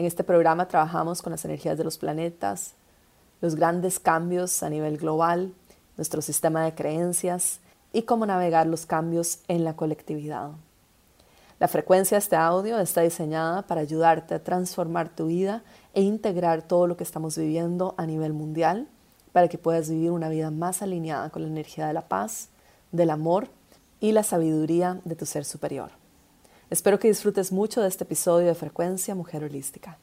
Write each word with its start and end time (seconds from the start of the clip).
en 0.00 0.06
este 0.06 0.24
programa 0.24 0.66
trabajamos 0.66 1.20
con 1.20 1.30
las 1.30 1.44
energías 1.44 1.76
de 1.76 1.84
los 1.84 1.98
planetas, 1.98 2.72
los 3.42 3.54
grandes 3.54 4.00
cambios 4.00 4.62
a 4.62 4.70
nivel 4.70 4.96
global, 4.96 5.52
nuestro 5.98 6.22
sistema 6.22 6.64
de 6.64 6.74
creencias 6.74 7.60
y 7.92 8.04
cómo 8.04 8.24
navegar 8.24 8.66
los 8.66 8.86
cambios 8.86 9.40
en 9.46 9.62
la 9.62 9.76
colectividad. 9.76 10.52
La 11.58 11.68
frecuencia 11.68 12.14
de 12.14 12.20
este 12.20 12.36
audio 12.36 12.78
está 12.78 13.02
diseñada 13.02 13.60
para 13.66 13.82
ayudarte 13.82 14.34
a 14.34 14.42
transformar 14.42 15.14
tu 15.14 15.26
vida 15.26 15.64
e 15.92 16.00
integrar 16.00 16.62
todo 16.62 16.86
lo 16.86 16.96
que 16.96 17.04
estamos 17.04 17.36
viviendo 17.36 17.94
a 17.98 18.06
nivel 18.06 18.32
mundial 18.32 18.88
para 19.32 19.48
que 19.48 19.58
puedas 19.58 19.90
vivir 19.90 20.12
una 20.12 20.30
vida 20.30 20.50
más 20.50 20.80
alineada 20.80 21.28
con 21.28 21.42
la 21.42 21.48
energía 21.48 21.86
de 21.86 21.92
la 21.92 22.08
paz, 22.08 22.48
del 22.90 23.10
amor 23.10 23.48
y 24.00 24.12
la 24.12 24.22
sabiduría 24.22 24.98
de 25.04 25.14
tu 25.14 25.26
ser 25.26 25.44
superior. 25.44 25.99
Espero 26.70 27.00
que 27.00 27.08
disfrutes 27.08 27.50
mucho 27.50 27.82
de 27.82 27.88
este 27.88 28.04
episodio 28.04 28.46
de 28.46 28.54
Frecuencia 28.54 29.16
Mujer 29.16 29.42
Holística. 29.42 29.98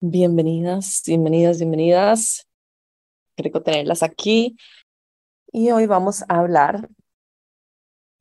Bienvenidas, 0.00 1.02
bienvenidas, 1.06 1.58
bienvenidas. 1.58 2.48
Qué 3.36 3.42
rico 3.42 3.62
tenerlas 3.62 4.02
aquí. 4.02 4.56
Y 5.52 5.70
hoy 5.70 5.84
vamos 5.84 6.22
a 6.22 6.38
hablar 6.38 6.88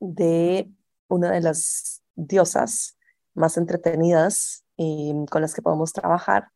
de 0.02 0.69
una 1.08 1.31
de 1.31 1.39
las 1.39 2.03
diosas 2.16 2.97
más 3.33 3.55
entretenidas 3.55 4.66
y 4.75 5.14
con 5.31 5.41
las 5.41 5.53
que 5.53 5.61
podemos 5.61 5.93
trabajar, 5.93 6.52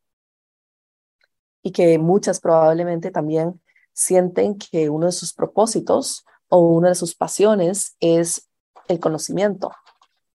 y 1.63 1.71
que 1.71 1.97
muchas 1.97 2.39
probablemente 2.39 3.09
también 3.09 3.59
sienten 3.93 4.57
que 4.57 4.89
uno 4.89 5.07
de 5.07 5.11
sus 5.11 5.33
propósitos 5.33 6.25
o 6.49 6.59
una 6.59 6.89
de 6.89 6.95
sus 6.95 7.15
pasiones 7.15 7.95
es 7.99 8.49
el 8.87 8.99
conocimiento, 8.99 9.71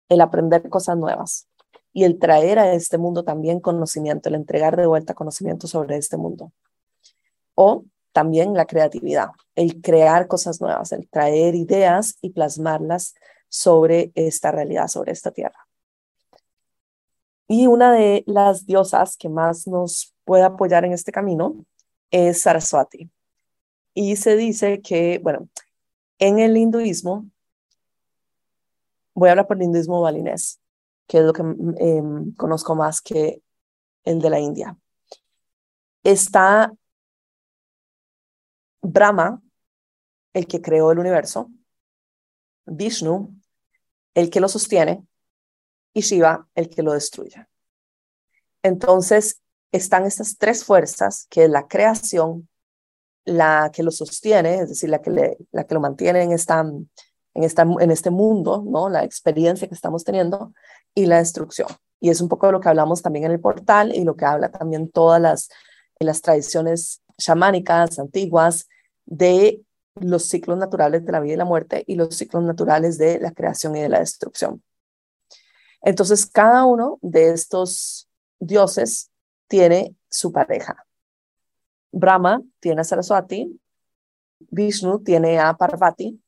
el 0.08 0.20
aprender 0.20 0.68
cosas 0.70 0.96
nuevas 0.96 1.48
y 1.92 2.04
el 2.04 2.18
traer 2.18 2.58
a 2.58 2.72
este 2.72 2.96
mundo 2.96 3.24
también 3.24 3.60
conocimiento, 3.60 4.28
el 4.28 4.36
entregar 4.36 4.76
de 4.76 4.86
vuelta 4.86 5.14
conocimiento 5.14 5.66
sobre 5.66 5.96
este 5.96 6.16
mundo. 6.16 6.52
O 7.54 7.84
también 8.12 8.54
la 8.54 8.66
creatividad, 8.66 9.30
el 9.54 9.82
crear 9.82 10.28
cosas 10.28 10.60
nuevas, 10.60 10.92
el 10.92 11.08
traer 11.08 11.54
ideas 11.54 12.16
y 12.22 12.30
plasmarlas 12.30 13.14
sobre 13.48 14.12
esta 14.14 14.52
realidad, 14.52 14.88
sobre 14.88 15.12
esta 15.12 15.30
tierra. 15.30 15.66
Y 17.48 17.66
una 17.66 17.92
de 17.92 18.24
las 18.26 18.66
diosas 18.66 19.16
que 19.16 19.28
más 19.28 19.66
nos 19.66 20.15
puede 20.26 20.42
apoyar 20.42 20.84
en 20.84 20.92
este 20.92 21.12
camino 21.12 21.64
es 22.10 22.42
Saraswati. 22.42 23.08
Y 23.94 24.16
se 24.16 24.36
dice 24.36 24.82
que, 24.82 25.18
bueno, 25.22 25.48
en 26.18 26.40
el 26.40 26.56
hinduismo, 26.56 27.30
voy 29.14 29.28
a 29.28 29.32
hablar 29.32 29.46
por 29.46 29.56
el 29.56 29.62
hinduismo 29.62 30.02
balinés, 30.02 30.60
que 31.06 31.18
es 31.18 31.24
lo 31.24 31.32
que 31.32 31.42
em, 31.42 32.34
conozco 32.34 32.74
más 32.74 33.00
que 33.00 33.40
el 34.04 34.20
de 34.20 34.28
la 34.28 34.40
India. 34.40 34.76
Está 36.02 36.72
Brahma, 38.82 39.40
el 40.34 40.46
que 40.46 40.60
creó 40.60 40.90
el 40.90 40.98
universo, 40.98 41.50
Vishnu, 42.66 43.32
el 44.14 44.28
que 44.28 44.40
lo 44.40 44.48
sostiene, 44.48 45.06
y 45.94 46.00
Shiva, 46.00 46.48
el 46.54 46.68
que 46.68 46.82
lo 46.82 46.92
destruye. 46.92 47.46
Entonces, 48.62 49.40
están 49.72 50.04
estas 50.04 50.38
tres 50.38 50.64
fuerzas, 50.64 51.26
que 51.30 51.44
es 51.44 51.50
la 51.50 51.66
creación, 51.66 52.48
la 53.24 53.70
que 53.72 53.82
lo 53.82 53.90
sostiene, 53.90 54.60
es 54.60 54.68
decir, 54.68 54.88
la 54.88 55.02
que, 55.02 55.36
la 55.50 55.64
que 55.64 55.74
lo 55.74 55.80
mantiene 55.80 56.22
en, 56.22 56.32
esta, 56.32 56.60
en, 56.60 57.44
esta, 57.44 57.62
en 57.62 57.90
este 57.90 58.10
mundo, 58.10 58.64
¿no? 58.66 58.88
la 58.88 59.04
experiencia 59.04 59.68
que 59.68 59.74
estamos 59.74 60.04
teniendo, 60.04 60.52
y 60.94 61.06
la 61.06 61.18
destrucción. 61.18 61.68
Y 62.00 62.10
es 62.10 62.20
un 62.20 62.28
poco 62.28 62.46
de 62.46 62.52
lo 62.52 62.60
que 62.60 62.68
hablamos 62.68 63.02
también 63.02 63.26
en 63.26 63.32
el 63.32 63.40
portal 63.40 63.94
y 63.94 64.04
lo 64.04 64.16
que 64.16 64.24
habla 64.24 64.50
también 64.50 64.90
todas 64.90 65.20
las, 65.20 65.48
las 65.98 66.22
tradiciones 66.22 67.02
chamánicas 67.18 67.98
antiguas 67.98 68.68
de 69.04 69.62
los 69.94 70.24
ciclos 70.24 70.58
naturales 70.58 71.04
de 71.04 71.12
la 71.12 71.20
vida 71.20 71.34
y 71.34 71.36
la 71.36 71.44
muerte 71.44 71.84
y 71.86 71.96
los 71.96 72.14
ciclos 72.14 72.42
naturales 72.42 72.98
de 72.98 73.18
la 73.18 73.32
creación 73.32 73.76
y 73.76 73.80
de 73.80 73.88
la 73.88 74.00
destrucción. 74.00 74.62
Entonces, 75.82 76.26
cada 76.26 76.64
uno 76.64 76.98
de 77.00 77.30
estos 77.30 78.08
dioses 78.38 79.10
tiene 79.48 79.94
su 80.08 80.32
pareja. 80.32 80.86
Brahma 81.92 82.42
tiene 82.60 82.80
a 82.80 82.84
Saraswati, 82.84 83.58
Vishnu 84.50 85.02
tiene 85.02 85.38
a 85.38 85.54
Parvati 85.54 86.20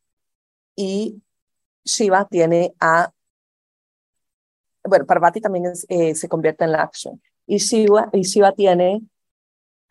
y 0.75 1.21
Shiva 1.85 2.27
tiene 2.27 2.75
a, 2.81 3.13
bueno, 4.85 5.07
Parvati 5.07 5.41
también 5.41 5.73
eh, 5.89 6.15
se 6.15 6.29
convierte 6.29 6.65
en 6.65 6.73
Lakshmi 6.73 7.21
y 7.47 7.59
Shiva, 7.59 8.09
y 8.13 8.23
Shiva 8.23 8.53
tiene 8.53 9.03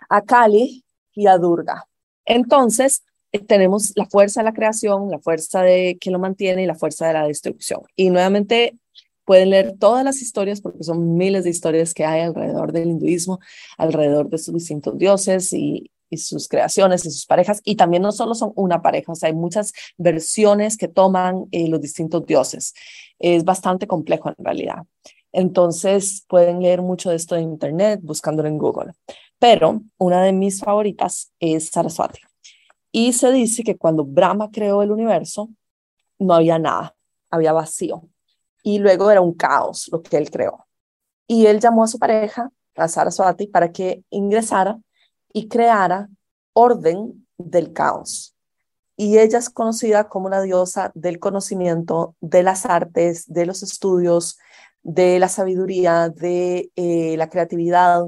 a 0.10 0.22
Kali 0.22 0.86
y 1.14 1.28
a 1.28 1.38
Durga. 1.38 1.88
Entonces, 2.26 3.04
eh, 3.32 3.40
tenemos 3.40 3.94
la 3.96 4.06
fuerza 4.06 4.42
de 4.42 4.46
la 4.46 4.54
creación, 4.54 5.10
la 5.10 5.20
fuerza 5.20 5.62
de 5.62 5.98
que 6.00 6.12
lo 6.12 6.20
mantiene 6.20 6.64
y 6.64 6.68
la 6.68 6.76
fuerza 6.76 7.08
de 7.08 7.14
la 7.14 7.28
destrucción. 7.28 7.82
Y 7.96 8.10
nuevamente 8.10 8.78
Pueden 9.28 9.50
leer 9.50 9.76
todas 9.78 10.06
las 10.06 10.22
historias 10.22 10.62
porque 10.62 10.86
son 10.86 11.18
miles 11.18 11.44
de 11.44 11.50
historias 11.50 11.94
que 11.94 12.06
hay 12.06 12.22
alrededor 12.22 12.72
del 12.72 12.92
hinduismo, 12.92 13.42
alrededor 13.78 14.30
de 14.30 14.38
sus 14.38 14.54
distintos 14.54 14.98
dioses 14.98 15.52
y, 15.52 15.92
sus 16.16 16.48
creaciones 16.48 17.06
y 17.06 17.12
sus 17.12 17.26
parejas. 17.26 17.60
Y 17.66 17.76
también 17.76 18.04
no 18.04 18.14
solo 18.14 18.36
son 18.36 18.54
una 18.56 18.82
pareja, 18.82 19.12
o 19.12 19.16
sea, 19.16 19.28
hay 19.28 19.36
muchas 19.36 19.74
versiones 19.98 20.78
que 20.78 20.88
toman 20.88 21.48
eh, 21.52 21.68
los 21.68 21.82
distintos 21.82 22.26
dioses. 22.26 22.74
Es 23.20 23.44
bastante 23.44 23.86
complejo 23.86 24.30
en 24.30 24.36
realidad. 24.38 24.86
Entonces 25.34 26.24
pueden 26.30 26.62
leer 26.62 26.82
mucho 26.82 27.10
de 27.10 27.18
esto 27.18 27.36
en 27.36 27.50
internet 27.50 28.00
buscándolo 28.02 28.48
en 28.48 28.58
Google. 28.58 28.94
Pero 29.40 29.82
una 29.98 30.24
de 30.24 30.32
mis 30.32 30.62
favoritas 30.62 31.34
es 31.42 31.68
Saraswati. 31.68 32.22
Y 32.94 33.12
se 33.12 33.30
dice 33.34 33.66
que 33.66 33.76
cuando 33.76 34.06
Brahma 34.06 34.52
creó 34.52 34.82
el 34.84 34.92
universo, 34.92 35.50
no 36.18 36.34
había 36.34 36.58
nada, 36.60 36.96
había 37.30 37.52
vacío 37.52 38.08
y 38.68 38.80
luego 38.80 39.10
era 39.10 39.22
un 39.22 39.34
caos 39.34 39.88
lo 39.94 40.04
que 40.04 40.18
él 40.18 40.30
creó. 40.30 40.68
Y 41.26 41.46
él 41.46 41.62
llamó 41.62 41.86
a 41.86 41.88
su 41.88 42.00
pareja, 42.00 42.52
a 42.76 42.90
Saraswati, 42.90 43.48
para 43.48 43.72
que 43.72 44.04
ingresara 44.10 44.78
y 45.32 45.48
creara 45.48 46.10
orden 46.52 47.26
del 47.38 47.72
caos. 47.72 48.36
Y 48.98 49.20
ella 49.20 49.38
es 49.38 49.50
conocida 49.50 50.10
como 50.10 50.28
la 50.28 50.42
diosa 50.42 50.92
del 50.96 51.18
conocimiento, 51.18 52.18
de 52.20 52.44
las 52.44 52.66
artes, 52.66 53.24
de 53.32 53.46
los 53.46 53.64
estudios, 53.64 54.38
de 54.84 55.18
la 55.20 55.30
sabiduría, 55.30 56.10
de 56.10 56.70
eh, 56.76 57.16
la 57.16 57.30
creatividad. 57.30 58.04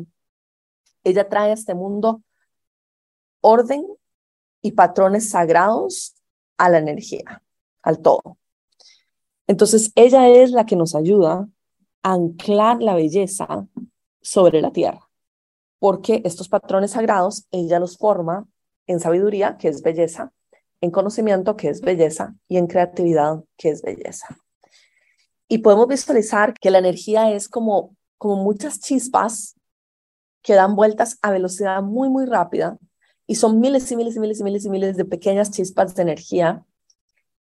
Ella 1.05 1.29
trae 1.29 1.51
a 1.51 1.53
este 1.53 1.73
mundo 1.73 2.21
orden 3.39 3.87
y 4.61 4.73
patrones 4.73 5.29
sagrados 5.29 6.15
a 6.57 6.67
la 6.67 6.79
energía, 6.79 7.43
al 7.81 8.01
todo. 8.01 8.37
Entonces, 9.49 9.91
ella 9.95 10.29
es 10.29 10.51
la 10.51 10.67
que 10.67 10.75
nos 10.75 10.93
ayuda 10.93 11.49
a 12.03 12.13
anclar 12.13 12.83
la 12.83 12.93
belleza 12.93 13.67
sobre 14.21 14.61
la 14.61 14.71
tierra, 14.71 15.09
porque 15.79 16.21
estos 16.23 16.47
patrones 16.49 16.91
sagrados, 16.91 17.47
ella 17.49 17.79
los 17.79 17.97
forma 17.97 18.47
en 18.85 18.99
sabiduría, 18.99 19.57
que 19.57 19.69
es 19.69 19.81
belleza, 19.81 20.31
en 20.81 20.91
conocimiento, 20.91 21.57
que 21.57 21.69
es 21.69 21.81
belleza, 21.81 22.35
y 22.47 22.57
en 22.57 22.67
creatividad, 22.67 23.43
que 23.57 23.69
es 23.69 23.81
belleza. 23.81 24.27
Y 25.47 25.57
podemos 25.57 25.87
visualizar 25.87 26.53
que 26.53 26.69
la 26.69 26.77
energía 26.77 27.31
es 27.31 27.49
como, 27.49 27.95
como 28.19 28.43
muchas 28.43 28.79
chispas 28.79 29.55
que 30.43 30.53
dan 30.53 30.75
vueltas 30.75 31.17
a 31.23 31.31
velocidad 31.31 31.81
muy, 31.81 32.07
muy 32.07 32.27
rápida, 32.27 32.77
y 33.25 33.33
son 33.33 33.59
miles 33.59 33.91
y 33.91 33.95
miles 33.95 34.15
y 34.15 34.19
miles 34.19 34.39
y 34.41 34.43
miles 34.43 34.65
y 34.65 34.69
miles 34.69 34.95
de 34.95 35.05
pequeñas 35.05 35.49
chispas 35.49 35.95
de 35.95 36.03
energía 36.03 36.63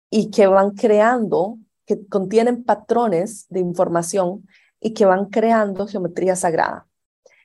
y 0.10 0.32
que 0.32 0.48
van 0.48 0.72
creando 0.72 1.60
que 1.86 2.06
contienen 2.08 2.64
patrones 2.64 3.48
de 3.50 3.60
información 3.60 4.48
y 4.80 4.94
que 4.94 5.06
van 5.06 5.26
creando 5.26 5.88
geometría 5.88 6.36
sagrada. 6.36 6.88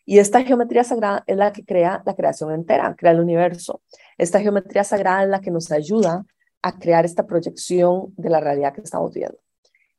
Y 0.05 0.19
esta 0.19 0.43
geometría 0.43 0.85
sagrada 0.85 1.25
es 1.27 1.37
la 1.37 1.53
que 1.53 1.65
crea 1.65 2.03
la 2.07 2.15
creación 2.15 2.53
entera, 2.53 2.95
crea 2.97 3.13
el 3.13 3.21
universo. 3.21 3.83
Esta 4.19 4.41
geometría 4.41 4.85
sagrada 4.85 5.25
es 5.25 5.29
la 5.29 5.41
que 5.41 5.51
nos 5.51 5.73
ayuda 5.73 6.25
a 6.63 6.79
crear 6.79 7.05
esta 7.05 7.27
proyección 7.27 8.15
de 8.17 8.31
la 8.31 8.41
realidad 8.41 8.73
que 8.73 8.81
estamos 8.83 9.13
viendo. 9.13 9.39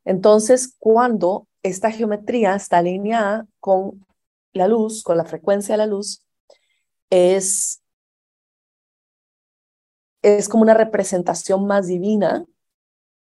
Entonces, 0.05 0.75
cuando 0.79 1.47
esta 1.61 1.91
geometría 1.91 2.55
está 2.55 2.77
alineada 2.77 3.45
con 3.59 4.05
la 4.53 4.67
luz, 4.69 5.03
con 5.03 5.17
la 5.17 5.25
frecuencia 5.25 5.73
de 5.73 5.77
la 5.79 5.85
luz, 5.85 6.25
es, 7.09 7.81
es 10.21 10.47
como 10.47 10.63
una 10.63 10.73
representación 10.73 11.67
más 11.67 11.87
divina 11.87 12.45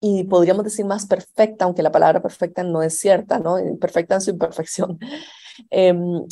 y 0.07 0.25
podríamos 0.25 0.65
decir 0.65 0.85
más 0.85 1.07
perfecta, 1.07 1.65
aunque 1.65 1.83
la 1.83 1.91
palabra 1.91 2.21
perfecta 2.21 2.63
no 2.63 2.83
es 2.83 2.99
cierta, 2.99 3.39
¿no? 3.39 3.57
Perfecta 3.81 4.17
en 4.17 4.21
su 4.21 4.31
imperfección, 4.31 4.99
em, 5.71 6.27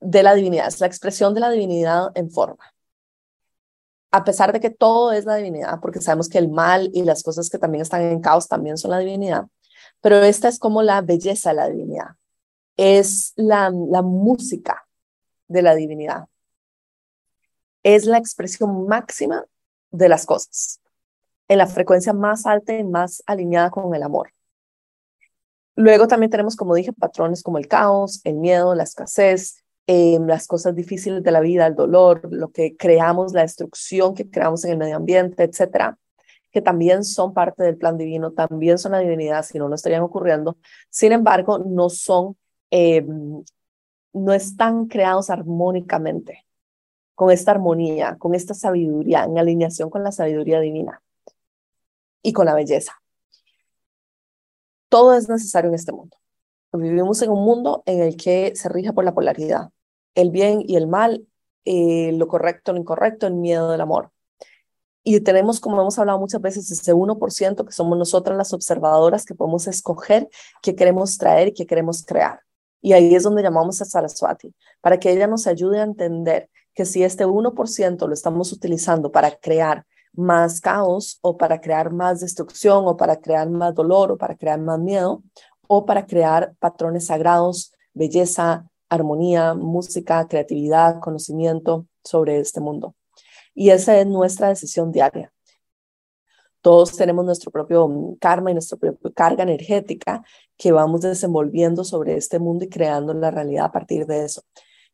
de 0.00 0.22
la 0.22 0.34
divinidad, 0.34 0.68
es 0.68 0.80
la 0.80 0.86
expresión 0.86 1.32
de 1.32 1.40
la 1.40 1.50
divinidad 1.50 2.10
en 2.14 2.30
forma. 2.30 2.74
A 4.10 4.22
pesar 4.22 4.52
de 4.52 4.60
que 4.60 4.68
todo 4.68 5.12
es 5.12 5.24
la 5.24 5.36
divinidad, 5.36 5.80
porque 5.80 6.02
sabemos 6.02 6.28
que 6.28 6.36
el 6.36 6.50
mal 6.50 6.90
y 6.92 7.04
las 7.04 7.22
cosas 7.22 7.48
que 7.48 7.58
también 7.58 7.80
están 7.80 8.02
en 8.02 8.20
caos 8.20 8.48
también 8.48 8.76
son 8.76 8.90
la 8.90 8.98
divinidad, 8.98 9.46
pero 10.02 10.22
esta 10.22 10.48
es 10.48 10.58
como 10.58 10.82
la 10.82 11.00
belleza 11.00 11.50
de 11.50 11.56
la 11.56 11.70
divinidad, 11.70 12.16
es 12.76 13.32
la, 13.36 13.70
la 13.70 14.02
música 14.02 14.86
de 15.48 15.62
la 15.62 15.74
divinidad, 15.74 16.26
es 17.82 18.04
la 18.04 18.18
expresión 18.18 18.86
máxima 18.86 19.46
de 19.90 20.10
las 20.10 20.26
cosas 20.26 20.80
en 21.48 21.58
la 21.58 21.66
frecuencia 21.66 22.12
más 22.12 22.46
alta 22.46 22.74
y 22.74 22.84
más 22.84 23.22
alineada 23.26 23.70
con 23.70 23.94
el 23.94 24.02
amor. 24.02 24.32
Luego 25.76 26.08
también 26.08 26.30
tenemos, 26.30 26.56
como 26.56 26.74
dije, 26.74 26.92
patrones 26.92 27.42
como 27.42 27.58
el 27.58 27.68
caos, 27.68 28.20
el 28.24 28.36
miedo, 28.36 28.74
la 28.74 28.84
escasez, 28.84 29.62
em, 29.86 30.26
las 30.26 30.46
cosas 30.46 30.74
difíciles 30.74 31.22
de 31.22 31.30
la 31.30 31.40
vida, 31.40 31.66
el 31.66 31.74
dolor, 31.74 32.26
lo 32.32 32.48
que 32.48 32.76
creamos, 32.76 33.32
la 33.34 33.42
destrucción 33.42 34.14
que 34.14 34.28
creamos 34.28 34.64
en 34.64 34.72
el 34.72 34.78
medio 34.78 34.96
ambiente, 34.96 35.44
etcétera, 35.44 35.98
que 36.50 36.62
también 36.62 37.04
son 37.04 37.34
parte 37.34 37.62
del 37.62 37.76
plan 37.76 37.98
divino, 37.98 38.32
también 38.32 38.78
son 38.78 38.92
la 38.92 39.00
divinidad, 39.00 39.44
si 39.44 39.58
no, 39.58 39.68
no 39.68 39.74
estarían 39.74 40.02
ocurriendo. 40.02 40.56
Sin 40.90 41.12
embargo, 41.12 41.58
no 41.58 41.90
son, 41.90 42.36
em, 42.70 43.44
no 44.14 44.32
están 44.32 44.86
creados 44.86 45.30
armónicamente, 45.30 46.46
con 47.14 47.30
esta 47.30 47.50
armonía, 47.52 48.16
con 48.18 48.34
esta 48.34 48.54
sabiduría, 48.54 49.24
en 49.24 49.38
alineación 49.38 49.90
con 49.90 50.02
la 50.04 50.12
sabiduría 50.12 50.60
divina 50.60 51.02
y 52.22 52.32
con 52.32 52.46
la 52.46 52.54
belleza. 52.54 52.92
Todo 54.88 55.14
es 55.14 55.28
necesario 55.28 55.68
en 55.68 55.74
este 55.74 55.92
mundo. 55.92 56.16
Vivimos 56.72 57.22
en 57.22 57.30
un 57.30 57.44
mundo 57.44 57.82
en 57.86 58.02
el 58.02 58.16
que 58.16 58.54
se 58.54 58.68
rige 58.68 58.92
por 58.92 59.04
la 59.04 59.14
polaridad, 59.14 59.70
el 60.14 60.30
bien 60.30 60.62
y 60.66 60.76
el 60.76 60.86
mal, 60.86 61.26
eh, 61.64 62.12
lo 62.12 62.28
correcto, 62.28 62.72
lo 62.72 62.78
incorrecto, 62.78 63.26
el 63.26 63.34
miedo 63.34 63.70
del 63.70 63.80
amor. 63.80 64.10
Y 65.02 65.20
tenemos, 65.20 65.60
como 65.60 65.80
hemos 65.80 65.98
hablado 65.98 66.18
muchas 66.18 66.40
veces, 66.40 66.70
ese 66.70 66.92
1% 66.92 67.64
que 67.64 67.72
somos 67.72 67.96
nosotras 67.96 68.36
las 68.36 68.52
observadoras 68.52 69.24
que 69.24 69.34
podemos 69.34 69.68
escoger 69.68 70.28
qué 70.62 70.74
queremos 70.74 71.16
traer 71.16 71.48
y 71.48 71.52
qué 71.52 71.64
queremos 71.64 72.04
crear. 72.04 72.40
Y 72.82 72.92
ahí 72.92 73.14
es 73.14 73.22
donde 73.22 73.42
llamamos 73.42 73.80
a 73.80 73.84
Saraswati, 73.84 74.54
para 74.80 74.98
que 74.98 75.12
ella 75.12 75.26
nos 75.26 75.46
ayude 75.46 75.80
a 75.80 75.84
entender 75.84 76.50
que 76.74 76.84
si 76.84 77.02
este 77.02 77.24
1% 77.24 78.06
lo 78.06 78.12
estamos 78.12 78.52
utilizando 78.52 79.10
para 79.12 79.36
crear 79.36 79.86
más 80.16 80.60
caos 80.60 81.18
o 81.22 81.36
para 81.36 81.60
crear 81.60 81.92
más 81.92 82.20
destrucción 82.20 82.84
o 82.86 82.96
para 82.96 83.16
crear 83.16 83.48
más 83.48 83.74
dolor 83.74 84.12
o 84.12 84.18
para 84.18 84.36
crear 84.36 84.60
más 84.60 84.78
miedo 84.78 85.22
o 85.68 85.84
para 85.84 86.06
crear 86.06 86.54
patrones 86.58 87.06
sagrados, 87.06 87.72
belleza, 87.92 88.68
armonía, 88.88 89.54
música, 89.54 90.26
creatividad, 90.28 91.00
conocimiento 91.00 91.86
sobre 92.04 92.38
este 92.38 92.60
mundo. 92.60 92.94
Y 93.54 93.70
esa 93.70 93.98
es 93.98 94.06
nuestra 94.06 94.48
decisión 94.48 94.92
diaria. 94.92 95.32
Todos 96.60 96.96
tenemos 96.96 97.24
nuestro 97.24 97.50
propio 97.50 97.88
karma 98.20 98.50
y 98.50 98.54
nuestra 98.54 98.76
propia 98.76 99.10
carga 99.14 99.44
energética 99.44 100.24
que 100.56 100.72
vamos 100.72 101.02
desenvolviendo 101.02 101.84
sobre 101.84 102.16
este 102.16 102.38
mundo 102.38 102.64
y 102.64 102.68
creando 102.68 103.14
la 103.14 103.30
realidad 103.30 103.66
a 103.66 103.72
partir 103.72 104.06
de 104.06 104.24
eso. 104.24 104.42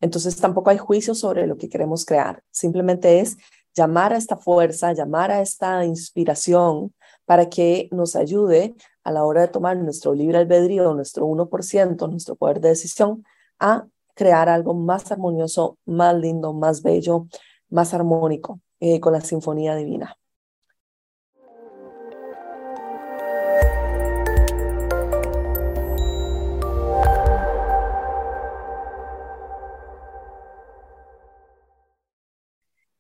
Entonces 0.01 0.37
tampoco 0.37 0.71
hay 0.71 0.79
juicio 0.79 1.15
sobre 1.15 1.47
lo 1.47 1.57
que 1.57 1.69
queremos 1.69 2.05
crear. 2.05 2.43
Simplemente 2.51 3.21
es 3.21 3.39
llamar 3.75 4.13
a 4.13 4.17
esta 4.17 4.37
fuerza, 4.37 4.93
llamar 4.93 5.31
a 5.31 5.41
esta 5.41 5.85
inspiración 5.85 6.95
para 7.25 7.49
que 7.49 7.89
nos 7.93 8.17
ayude 8.17 8.75
a 9.05 9.13
la 9.13 9.25
hora 9.25 9.43
de 9.43 9.49
tomar 9.49 9.77
nuestro 9.77 10.15
libre 10.15 10.39
albedrío, 10.39 10.95
nuestro 10.95 11.27
1%, 11.27 12.11
nuestro 12.11 12.37
poder 12.37 12.61
de 12.61 12.71
decisión, 12.71 13.25
a 13.59 13.87
crear 14.15 14.49
algo 14.49 14.75
más 14.75 15.11
armonioso, 15.11 15.79
más 15.87 16.15
lindo, 16.15 16.53
más 16.53 16.83
bello, 16.83 17.27
más 17.71 17.95
armónico 17.95 18.61
eh, 18.81 19.01
con 19.01 19.13
la 19.13 19.21
sinfonía 19.21 19.75
divina. 19.75 20.17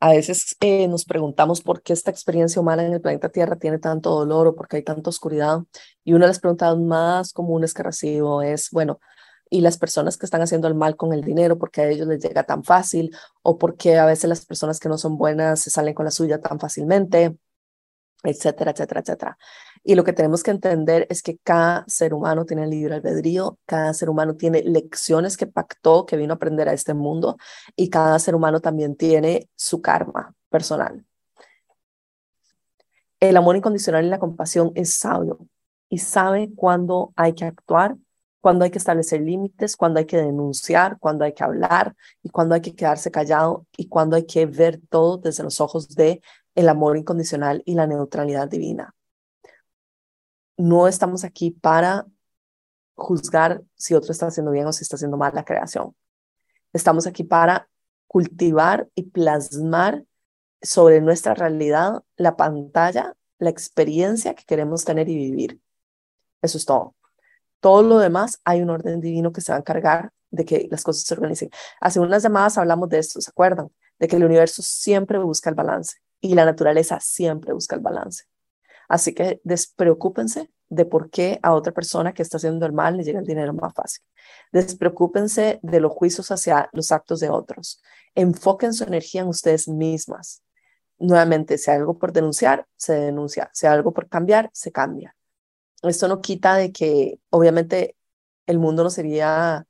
A 0.02 0.10
veces 0.10 0.56
eh, 0.60 0.88
nos 0.88 1.04
preguntamos 1.04 1.60
por 1.62 1.80
qué 1.82 1.92
esta 1.92 2.10
experiencia 2.10 2.60
humana 2.60 2.84
en 2.84 2.92
el 2.92 3.00
planeta 3.00 3.28
Tierra 3.28 3.54
tiene 3.56 3.78
tanto 3.78 4.10
dolor 4.10 4.48
o 4.48 4.54
por 4.56 4.66
qué 4.66 4.78
hay 4.78 4.82
tanta 4.82 5.10
oscuridad. 5.10 5.60
Y 6.02 6.14
una 6.14 6.24
de 6.26 6.30
las 6.30 6.40
preguntas 6.40 6.76
más 6.76 7.32
comunes 7.32 7.72
que 7.72 7.84
recibo 7.84 8.42
es, 8.42 8.70
bueno, 8.72 8.98
¿y 9.48 9.60
las 9.60 9.78
personas 9.78 10.16
que 10.16 10.26
están 10.26 10.42
haciendo 10.42 10.66
el 10.66 10.74
mal 10.74 10.96
con 10.96 11.12
el 11.12 11.22
dinero, 11.22 11.56
por 11.56 11.70
qué 11.70 11.82
a 11.82 11.88
ellos 11.88 12.08
les 12.08 12.20
llega 12.20 12.42
tan 12.42 12.64
fácil? 12.64 13.14
¿O 13.42 13.58
por 13.58 13.76
qué 13.76 13.96
a 13.98 14.06
veces 14.06 14.28
las 14.28 14.44
personas 14.44 14.80
que 14.80 14.88
no 14.88 14.98
son 14.98 15.16
buenas 15.18 15.60
se 15.60 15.70
salen 15.70 15.94
con 15.94 16.04
la 16.04 16.10
suya 16.10 16.40
tan 16.40 16.58
fácilmente? 16.58 17.36
Etcétera, 18.22 18.72
etcétera, 18.72 19.00
etcétera. 19.00 19.38
Y 19.84 19.94
lo 19.94 20.04
que 20.04 20.12
tenemos 20.12 20.42
que 20.42 20.52
entender 20.52 21.06
es 21.10 21.22
que 21.22 21.38
cada 21.38 21.84
ser 21.88 22.14
humano 22.14 22.44
tiene 22.44 22.66
libre 22.66 22.94
albedrío, 22.94 23.58
cada 23.66 23.92
ser 23.94 24.10
humano 24.10 24.36
tiene 24.36 24.62
lecciones 24.62 25.36
que 25.36 25.46
pactó, 25.46 26.06
que 26.06 26.16
vino 26.16 26.32
a 26.32 26.36
aprender 26.36 26.68
a 26.68 26.72
este 26.72 26.94
mundo, 26.94 27.36
y 27.74 27.90
cada 27.90 28.18
ser 28.18 28.34
humano 28.34 28.60
también 28.60 28.96
tiene 28.96 29.48
su 29.56 29.82
karma 29.82 30.34
personal. 30.50 31.04
El 33.18 33.36
amor 33.36 33.56
incondicional 33.56 34.04
y 34.04 34.08
la 34.08 34.18
compasión 34.18 34.72
es 34.74 34.94
sabio 34.94 35.46
y 35.88 35.98
sabe 35.98 36.50
cuándo 36.56 37.12
hay 37.16 37.34
que 37.34 37.44
actuar, 37.44 37.96
cuándo 38.40 38.64
hay 38.64 38.70
que 38.70 38.78
establecer 38.78 39.20
límites, 39.20 39.76
cuándo 39.76 40.00
hay 40.00 40.06
que 40.06 40.16
denunciar, 40.16 40.98
cuándo 40.98 41.24
hay 41.24 41.32
que 41.32 41.44
hablar 41.44 41.94
y 42.22 42.30
cuándo 42.30 42.56
hay 42.56 42.60
que 42.60 42.74
quedarse 42.74 43.10
callado 43.12 43.66
y 43.76 43.88
cuándo 43.88 44.16
hay 44.16 44.26
que 44.26 44.46
ver 44.46 44.80
todo 44.90 45.18
desde 45.18 45.44
los 45.44 45.60
ojos 45.60 45.94
de 45.94 46.20
el 46.54 46.68
amor 46.68 46.96
incondicional 46.96 47.62
y 47.64 47.74
la 47.74 47.86
neutralidad 47.86 48.48
divina. 48.48 48.94
No 50.56 50.86
estamos 50.86 51.24
aquí 51.24 51.50
para 51.50 52.06
juzgar 52.94 53.62
si 53.74 53.94
otro 53.94 54.12
está 54.12 54.26
haciendo 54.26 54.52
bien 54.52 54.66
o 54.66 54.72
si 54.72 54.82
está 54.82 54.96
haciendo 54.96 55.16
mal 55.16 55.34
la 55.34 55.44
creación. 55.44 55.94
Estamos 56.72 57.06
aquí 57.06 57.24
para 57.24 57.68
cultivar 58.06 58.88
y 58.94 59.04
plasmar 59.04 60.04
sobre 60.60 61.00
nuestra 61.00 61.34
realidad 61.34 62.02
la 62.16 62.36
pantalla, 62.36 63.14
la 63.38 63.50
experiencia 63.50 64.34
que 64.34 64.44
queremos 64.44 64.84
tener 64.84 65.08
y 65.08 65.16
vivir. 65.16 65.60
Eso 66.42 66.58
es 66.58 66.64
todo. 66.64 66.94
Todo 67.60 67.82
lo 67.82 67.98
demás 67.98 68.40
hay 68.44 68.60
un 68.60 68.70
orden 68.70 69.00
divino 69.00 69.32
que 69.32 69.40
se 69.40 69.52
va 69.52 69.56
a 69.56 69.60
encargar 69.60 70.12
de 70.30 70.44
que 70.44 70.68
las 70.70 70.82
cosas 70.82 71.04
se 71.04 71.14
organicen. 71.14 71.50
Hace 71.80 72.00
unas 72.00 72.22
llamadas 72.22 72.58
hablamos 72.58 72.88
de 72.88 72.98
esto, 72.98 73.20
¿se 73.20 73.30
acuerdan? 73.30 73.70
De 73.98 74.08
que 74.08 74.16
el 74.16 74.24
universo 74.24 74.62
siempre 74.62 75.18
busca 75.18 75.50
el 75.50 75.56
balance 75.56 75.96
y 76.22 76.34
la 76.34 76.46
naturaleza 76.46 76.98
siempre 77.00 77.52
busca 77.52 77.76
el 77.76 77.82
balance. 77.82 78.24
Así 78.88 79.12
que 79.12 79.40
despreocúpense 79.44 80.50
de 80.68 80.86
por 80.86 81.10
qué 81.10 81.38
a 81.42 81.52
otra 81.52 81.72
persona 81.72 82.14
que 82.14 82.22
está 82.22 82.38
haciendo 82.38 82.64
el 82.64 82.72
mal 82.72 82.96
le 82.96 83.04
llega 83.04 83.18
el 83.18 83.26
dinero 83.26 83.52
más 83.52 83.74
fácil. 83.74 84.02
Despreocúpense 84.52 85.58
de 85.62 85.80
los 85.80 85.92
juicios 85.92 86.30
hacia 86.30 86.70
los 86.72 86.92
actos 86.92 87.20
de 87.20 87.28
otros. 87.28 87.82
Enfoquen 88.14 88.72
su 88.72 88.84
energía 88.84 89.22
en 89.22 89.28
ustedes 89.28 89.68
mismas. 89.68 90.42
Nuevamente, 90.98 91.58
si 91.58 91.70
hay 91.70 91.78
algo 91.78 91.98
por 91.98 92.12
denunciar, 92.12 92.66
se 92.76 92.94
denuncia. 92.94 93.50
Si 93.52 93.66
hay 93.66 93.74
algo 93.74 93.92
por 93.92 94.08
cambiar, 94.08 94.48
se 94.52 94.70
cambia. 94.70 95.16
Esto 95.82 96.06
no 96.06 96.20
quita 96.20 96.54
de 96.54 96.70
que, 96.70 97.18
obviamente, 97.30 97.96
el 98.46 98.58
mundo 98.58 98.84
no 98.84 98.90
sería 98.90 99.66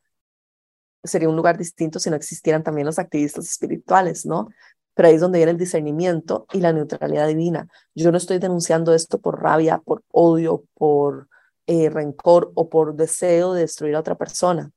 sería 1.04 1.28
un 1.28 1.36
lugar 1.36 1.58
distinto 1.58 1.98
si 1.98 2.10
no 2.10 2.16
existieran 2.16 2.62
también 2.62 2.86
los 2.86 2.98
activistas 2.98 3.48
espirituales, 3.50 4.24
¿no? 4.24 4.48
Pero 4.94 5.08
ahí 5.08 5.14
es 5.14 5.20
donde 5.20 5.38
viene 5.38 5.52
el 5.52 5.58
discernimiento 5.58 6.46
y 6.52 6.60
la 6.60 6.72
neutralidad 6.72 7.28
divina. 7.28 7.68
Yo 7.94 8.10
no 8.10 8.18
estoy 8.18 8.38
denunciando 8.38 8.94
esto 8.94 9.20
por 9.20 9.42
rabia, 9.42 9.78
por 9.78 10.02
odio, 10.10 10.64
por 10.74 11.28
eh, 11.66 11.90
rencor 11.90 12.52
o 12.54 12.68
por 12.68 12.94
deseo 12.94 13.54
de 13.54 13.62
destruir 13.62 13.94
a 13.94 14.00
otra 14.00 14.16
persona. 14.16 14.70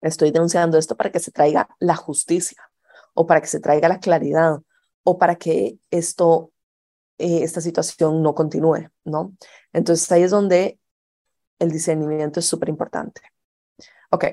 Estoy 0.00 0.30
denunciando 0.30 0.78
esto 0.78 0.96
para 0.96 1.12
que 1.12 1.20
se 1.20 1.30
traiga 1.30 1.68
la 1.78 1.96
justicia 1.96 2.70
o 3.14 3.26
para 3.26 3.40
que 3.40 3.46
se 3.46 3.60
traiga 3.60 3.88
la 3.88 4.00
claridad 4.00 4.60
o 5.04 5.18
para 5.18 5.36
que 5.36 5.78
esto, 5.90 6.52
eh, 7.18 7.42
esta 7.42 7.60
situación 7.60 8.22
no 8.22 8.34
continúe, 8.34 8.90
¿no? 9.04 9.34
Entonces 9.72 10.10
ahí 10.12 10.22
es 10.22 10.30
donde 10.30 10.78
el 11.58 11.70
discernimiento 11.70 12.40
es 12.40 12.46
súper 12.46 12.68
importante. 12.68 13.22
Ok. 14.10 14.24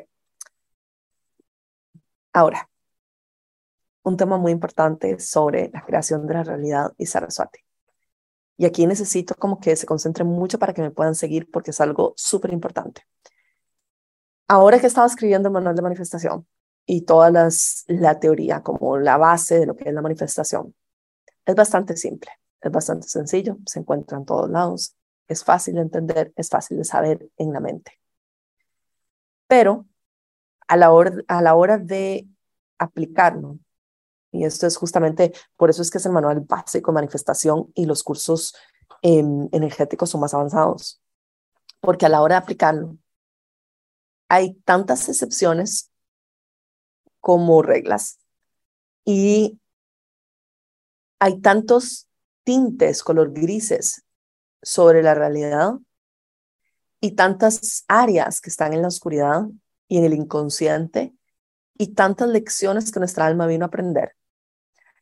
Ahora, 2.34 2.70
un 4.10 4.18
tema 4.18 4.38
muy 4.38 4.52
importante 4.52 5.20
sobre 5.20 5.70
la 5.74 5.86
creación 5.86 6.28
de 6.28 6.34
la 6.34 6.44
realidad 6.44 6.94
y 6.98 7.06
Saraswati. 7.06 7.60
Y 8.58 8.66
aquí 8.66 8.86
necesito 8.86 9.36
como 9.36 9.60
que 9.60 9.76
se 9.76 9.86
concentren 9.86 10.28
mucho 10.28 10.60
para 10.60 10.74
que 10.74 10.82
me 10.82 10.92
puedan 10.92 11.16
seguir 11.16 11.50
porque 11.50 11.72
es 11.72 11.80
algo 11.80 12.14
súper 12.18 12.52
importante. 12.52 13.04
Ahora 14.48 14.80
que 14.80 14.88
estaba 14.88 15.08
escribiendo 15.08 15.48
el 15.48 15.54
manual 15.54 15.76
de 15.76 15.82
manifestación 15.82 16.46
y 16.86 17.04
toda 17.04 17.30
las, 17.30 17.86
la 17.88 18.20
teoría 18.20 18.62
como 18.62 18.98
la 18.98 19.16
base 19.16 19.60
de 19.60 19.66
lo 19.66 19.76
que 19.76 19.88
es 19.88 19.94
la 19.94 20.02
manifestación, 20.02 20.76
es 21.46 21.56
bastante 21.56 21.96
simple, 21.96 22.32
es 22.62 22.72
bastante 22.72 23.08
sencillo, 23.08 23.58
se 23.66 23.80
encuentra 23.80 24.18
en 24.18 24.26
todos 24.26 24.50
lados, 24.50 24.96
es 25.28 25.44
fácil 25.44 25.76
de 25.76 25.82
entender, 25.82 26.34
es 26.36 26.50
fácil 26.50 26.78
de 26.78 26.84
saber 26.84 27.30
en 27.38 27.54
la 27.54 27.60
mente. 27.60 28.00
Pero 29.48 29.86
a 30.68 30.76
la 30.76 30.92
hora, 30.92 31.14
a 31.28 31.42
la 31.42 31.56
hora 31.56 31.78
de 31.78 32.28
aplicarlo, 32.78 33.60
y 34.32 34.46
esto 34.46 34.68
es 34.68 34.78
justamente, 34.78 35.34
por 35.56 35.70
eso 35.70 35.82
es 35.82 35.90
que 35.90 35.98
es 35.98 36.06
el 36.06 36.12
manual 36.12 36.42
básico 36.42 36.92
de 36.92 36.96
manifestación 36.96 37.72
y 37.74 37.86
los 37.86 38.04
cursos 38.04 38.56
em, 39.02 39.50
energéticos 39.52 40.10
son 40.10 40.22
más 40.22 40.34
avanzados. 40.34 41.02
Porque 41.82 42.06
a 42.06 42.10
la 42.10 42.22
hora 42.22 42.36
de 42.36 42.42
aplicarlo, 42.44 42.98
hay 44.28 44.54
tantas 44.66 45.10
excepciones 45.10 45.92
como 47.20 47.62
reglas 47.62 48.20
y 49.04 49.60
hay 51.20 51.42
tantos 51.42 52.08
tintes, 52.44 53.04
color 53.04 53.34
grises 53.34 54.06
sobre 54.62 55.02
la 55.02 55.16
realidad 55.16 55.74
y 57.02 57.12
tantas 57.16 57.86
áreas 57.88 58.42
que 58.42 58.50
están 58.50 58.74
en 58.74 58.82
la 58.82 58.90
oscuridad 58.90 59.48
y 59.88 59.98
en 59.98 60.06
el 60.06 60.14
inconsciente 60.14 61.14
y 61.78 61.94
tantas 61.94 62.30
lecciones 62.30 62.92
que 62.92 63.00
nuestra 63.00 63.26
alma 63.26 63.48
vino 63.48 63.66
a 63.66 63.68
aprender 63.68 64.16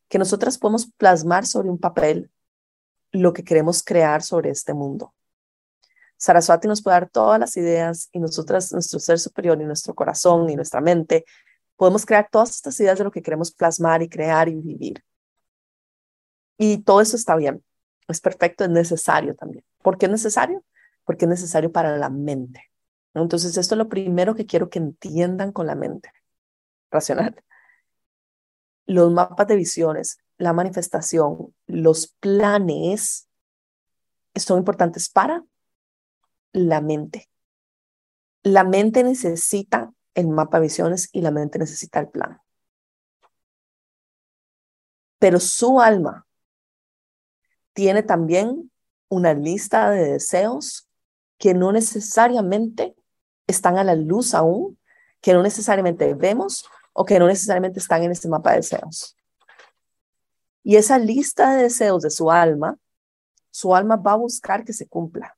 que 0.10 0.18
nosotras 0.18 0.58
podemos 0.58 0.92
plasmar 0.98 1.46
sobre 1.46 1.70
un 1.70 1.78
papel 1.78 2.32
lo 3.12 3.34
que 3.34 3.44
queremos 3.44 3.84
crear 3.84 4.22
sobre 4.22 4.50
este 4.50 4.74
mundo. 4.74 5.14
Saraswati 6.18 6.68
nos 6.68 6.82
puede 6.82 6.96
dar 6.96 7.10
todas 7.10 7.40
las 7.40 7.56
ideas 7.58 8.10
y 8.12 8.20
nosotras, 8.20 8.72
nuestro 8.74 9.00
ser 9.00 9.20
superior 9.20 9.62
y 9.62 9.66
nuestro 9.66 9.94
corazón 9.94 10.50
y 10.50 10.56
nuestra 10.56 10.82
mente, 10.82 11.26
podemos 11.76 12.06
crear 12.06 12.28
todas 12.32 12.56
estas 12.56 12.80
ideas 12.80 12.98
de 12.98 13.04
lo 13.04 13.12
que 13.12 13.22
queremos 13.22 13.52
plasmar 13.52 14.02
y 14.02 14.10
crear 14.10 14.50
y 14.50 14.56
vivir. 14.56 15.04
Y 16.58 16.80
todo 16.80 17.02
eso 17.02 17.16
está 17.16 17.36
bien, 17.36 17.64
es 18.08 18.20
perfecto, 18.20 18.64
es 18.64 18.72
necesario 18.72 19.36
también. 19.36 19.64
¿Por 19.84 19.98
qué 19.98 20.08
es 20.08 20.12
necesario? 20.12 20.64
Porque 21.06 21.26
es 21.26 21.30
necesario 21.30 21.72
para 21.72 21.96
la 21.98 22.10
mente. 22.10 22.64
Entonces, 23.14 23.56
esto 23.58 23.76
es 23.76 23.78
lo 23.78 23.90
primero 23.90 24.36
que 24.36 24.46
quiero 24.46 24.70
que 24.70 24.80
entiendan 24.80 25.52
con 25.52 25.68
la 25.68 25.76
mente 25.76 26.12
racional 26.90 27.44
los 28.88 29.12
mapas 29.12 29.48
de 29.48 29.56
visiones, 29.56 30.18
la 30.38 30.54
manifestación, 30.54 31.54
los 31.68 32.08
planes 32.20 33.28
son 34.36 34.60
importantes 34.60 35.10
para 35.10 35.44
la 36.54 36.82
mente. 36.82 37.30
La 38.44 38.64
mente 38.64 39.04
necesita 39.04 39.94
el 40.16 40.30
mapa 40.30 40.58
de 40.58 40.64
visiones 40.64 41.10
y 41.12 41.22
la 41.22 41.32
mente 41.32 41.60
necesita 41.60 42.00
el 42.00 42.10
plan. 42.10 42.40
Pero 45.20 45.40
su 45.40 45.82
alma 45.82 46.26
tiene 47.74 48.04
también 48.04 48.72
una 49.10 49.34
lista 49.34 49.90
de 49.90 50.14
deseos 50.14 50.88
que 51.38 51.54
no 51.54 51.72
necesariamente 51.72 52.96
están 53.48 53.78
a 53.78 53.84
la 53.84 53.96
luz 53.96 54.34
aún, 54.34 54.80
que 55.22 55.34
no 55.34 55.44
necesariamente 55.44 56.14
vemos 56.14 56.66
o 57.00 57.06
que 57.06 57.20
no 57.20 57.28
necesariamente 57.28 57.80
están 57.80 58.02
en 58.02 58.12
este 58.12 58.28
mapa 58.28 58.50
de 58.50 58.58
deseos. 58.58 59.16
Y 60.64 60.78
esa 60.78 60.98
lista 60.98 61.56
de 61.56 61.64
deseos 61.64 62.02
de 62.02 62.10
su 62.10 62.32
alma, 62.32 62.80
su 63.52 63.76
alma 63.76 63.98
va 63.98 64.14
a 64.14 64.16
buscar 64.16 64.66
que 64.66 64.74
se 64.74 64.88
cumpla. 64.88 65.38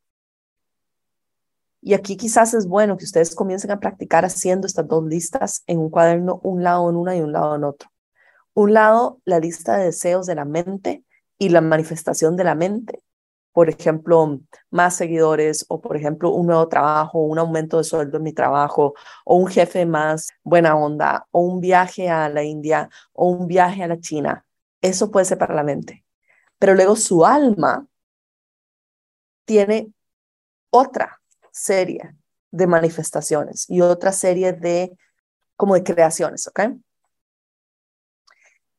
Y 1.81 1.95
aquí 1.95 2.15
quizás 2.15 2.53
es 2.53 2.65
bueno 2.65 2.95
que 2.95 3.03
ustedes 3.03 3.35
comiencen 3.35 3.71
a 3.71 3.79
practicar 3.81 4.23
haciendo 4.23 4.67
estas 4.67 4.87
dos 4.87 5.03
listas 5.03 5.63
en 5.67 5.79
un 5.79 5.89
cuaderno, 5.89 6.39
un 6.43 6.63
lado 6.63 6.89
en 6.89 6.95
una 6.95 7.17
y 7.17 7.19
un 7.19 7.33
lado 7.33 7.53
en 7.57 7.65
otro. 7.65 7.89
Un 8.53 8.73
lado, 8.73 9.19
la 9.25 9.41
lista 9.41 9.77
de 9.77 9.85
deseos 9.85 10.27
de 10.27 10.35
la 10.35 10.45
mente 10.45 11.03
y 11.37 11.49
la 11.49 11.59
manifestación 11.59 12.37
de 12.37 12.45
la 12.45 12.55
mente 12.55 13.03
por 13.51 13.69
ejemplo, 13.69 14.39
más 14.69 14.95
seguidores 14.95 15.65
o, 15.69 15.81
por 15.81 15.97
ejemplo, 15.97 16.31
un 16.31 16.47
nuevo 16.47 16.67
trabajo, 16.67 17.19
un 17.19 17.39
aumento 17.39 17.77
de 17.77 17.83
sueldo 17.83 18.17
en 18.17 18.23
mi 18.23 18.33
trabajo 18.33 18.93
o 19.25 19.35
un 19.35 19.47
jefe 19.47 19.85
más 19.85 20.29
buena 20.43 20.75
onda 20.75 21.27
o 21.31 21.41
un 21.41 21.59
viaje 21.59 22.09
a 22.09 22.29
la 22.29 22.43
India 22.43 22.89
o 23.13 23.29
un 23.29 23.47
viaje 23.47 23.83
a 23.83 23.87
la 23.87 23.99
China. 23.99 24.45
Eso 24.81 25.11
puede 25.11 25.25
ser 25.25 25.37
para 25.37 25.55
la 25.55 25.63
mente. 25.63 26.05
Pero 26.59 26.75
luego 26.75 26.95
su 26.95 27.25
alma 27.25 27.87
tiene 29.45 29.91
otra 30.69 31.19
serie 31.51 32.15
de 32.51 32.67
manifestaciones 32.67 33.69
y 33.69 33.81
otra 33.81 34.11
serie 34.11 34.53
de 34.53 34.95
como 35.55 35.73
de 35.73 35.83
creaciones, 35.83 36.47
¿ok? 36.47 36.61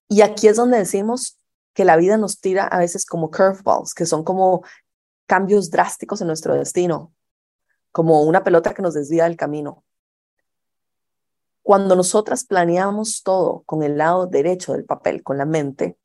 Y 0.09 0.23
aquí 0.23 0.49
es 0.49 0.57
donde 0.57 0.79
decimos 0.79 1.40
que 1.73 1.85
la 1.85 1.97
vida 1.97 2.17
nos 2.17 2.41
tira 2.41 2.65
a 2.65 2.79
veces 2.79 3.07
como 3.07 3.31
curveballs, 3.31 3.95
que 3.95 4.07
son 4.07 4.25
como 4.25 4.65
cambios 5.27 5.71
drásticos 5.71 6.21
en 6.21 6.27
nuestro 6.27 6.55
destino, 6.55 7.15
como 7.93 8.23
una 8.23 8.43
pelota 8.43 8.75
que 8.75 8.83
nos 8.83 8.95
desvía 8.95 9.25
del 9.25 9.37
camino. 9.37 9.85
Cuando 11.63 11.95
nosotras 11.95 12.45
planeamos 12.45 13.23
todo 13.23 13.63
con 13.65 13.83
el 13.83 13.99
lado 13.99 14.27
derecho 14.27 14.73
del 14.73 14.85
papel, 14.85 15.23
con 15.23 15.39
la 15.39 15.45
mente, 15.45 15.97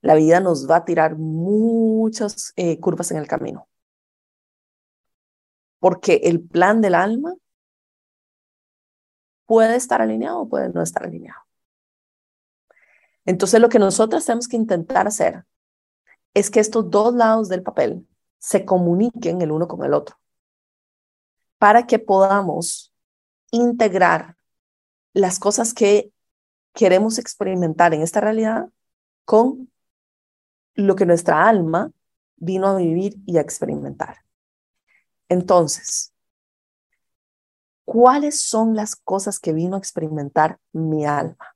la 0.00 0.14
vida 0.14 0.40
nos 0.40 0.70
va 0.70 0.76
a 0.76 0.84
tirar 0.84 1.16
muchas 1.16 2.52
eh, 2.56 2.78
curvas 2.78 3.10
en 3.10 3.16
el 3.16 3.26
camino. 3.26 3.68
Porque 5.80 6.20
el 6.24 6.40
plan 6.40 6.80
del 6.80 6.94
alma 6.94 7.34
puede 9.46 9.76
estar 9.76 10.02
alineado 10.02 10.40
o 10.42 10.48
puede 10.48 10.68
no 10.68 10.82
estar 10.82 11.04
alineado. 11.04 11.45
Entonces 13.26 13.60
lo 13.60 13.68
que 13.68 13.78
nosotros 13.78 14.24
tenemos 14.24 14.48
que 14.48 14.56
intentar 14.56 15.06
hacer 15.06 15.44
es 16.32 16.50
que 16.50 16.60
estos 16.60 16.90
dos 16.90 17.14
lados 17.14 17.48
del 17.48 17.62
papel 17.62 18.06
se 18.38 18.64
comuniquen 18.64 19.42
el 19.42 19.50
uno 19.50 19.68
con 19.68 19.84
el 19.84 19.92
otro 19.92 20.16
para 21.58 21.86
que 21.86 21.98
podamos 21.98 22.94
integrar 23.50 24.36
las 25.12 25.38
cosas 25.38 25.74
que 25.74 26.12
queremos 26.72 27.18
experimentar 27.18 27.94
en 27.94 28.02
esta 28.02 28.20
realidad 28.20 28.68
con 29.24 29.72
lo 30.74 30.94
que 30.94 31.06
nuestra 31.06 31.48
alma 31.48 31.90
vino 32.36 32.68
a 32.68 32.76
vivir 32.76 33.16
y 33.24 33.38
a 33.38 33.40
experimentar. 33.40 34.18
Entonces, 35.28 36.12
¿cuáles 37.84 38.40
son 38.40 38.76
las 38.76 38.94
cosas 38.94 39.40
que 39.40 39.54
vino 39.54 39.74
a 39.74 39.78
experimentar 39.78 40.60
mi 40.72 41.06
alma? 41.06 41.55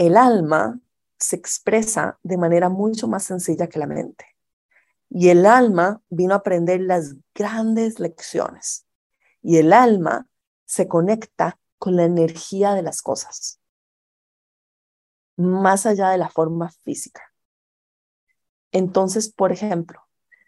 El 0.00 0.16
alma 0.16 0.80
se 1.18 1.36
expresa 1.36 2.18
de 2.22 2.38
manera 2.38 2.70
mucho 2.70 3.06
más 3.06 3.22
sencilla 3.22 3.68
que 3.68 3.78
la 3.78 3.86
mente. 3.86 4.24
Y 5.10 5.28
el 5.28 5.44
alma 5.44 6.00
vino 6.08 6.32
a 6.32 6.38
aprender 6.38 6.80
las 6.80 7.16
grandes 7.34 8.00
lecciones. 8.00 8.86
Y 9.42 9.58
el 9.58 9.74
alma 9.74 10.26
se 10.64 10.88
conecta 10.88 11.58
con 11.76 11.96
la 11.96 12.04
energía 12.04 12.72
de 12.72 12.80
las 12.80 13.02
cosas, 13.02 13.60
más 15.36 15.84
allá 15.84 16.08
de 16.08 16.18
la 16.18 16.30
forma 16.30 16.70
física. 16.70 17.34
Entonces, 18.72 19.30
por 19.30 19.52
ejemplo, 19.52 20.00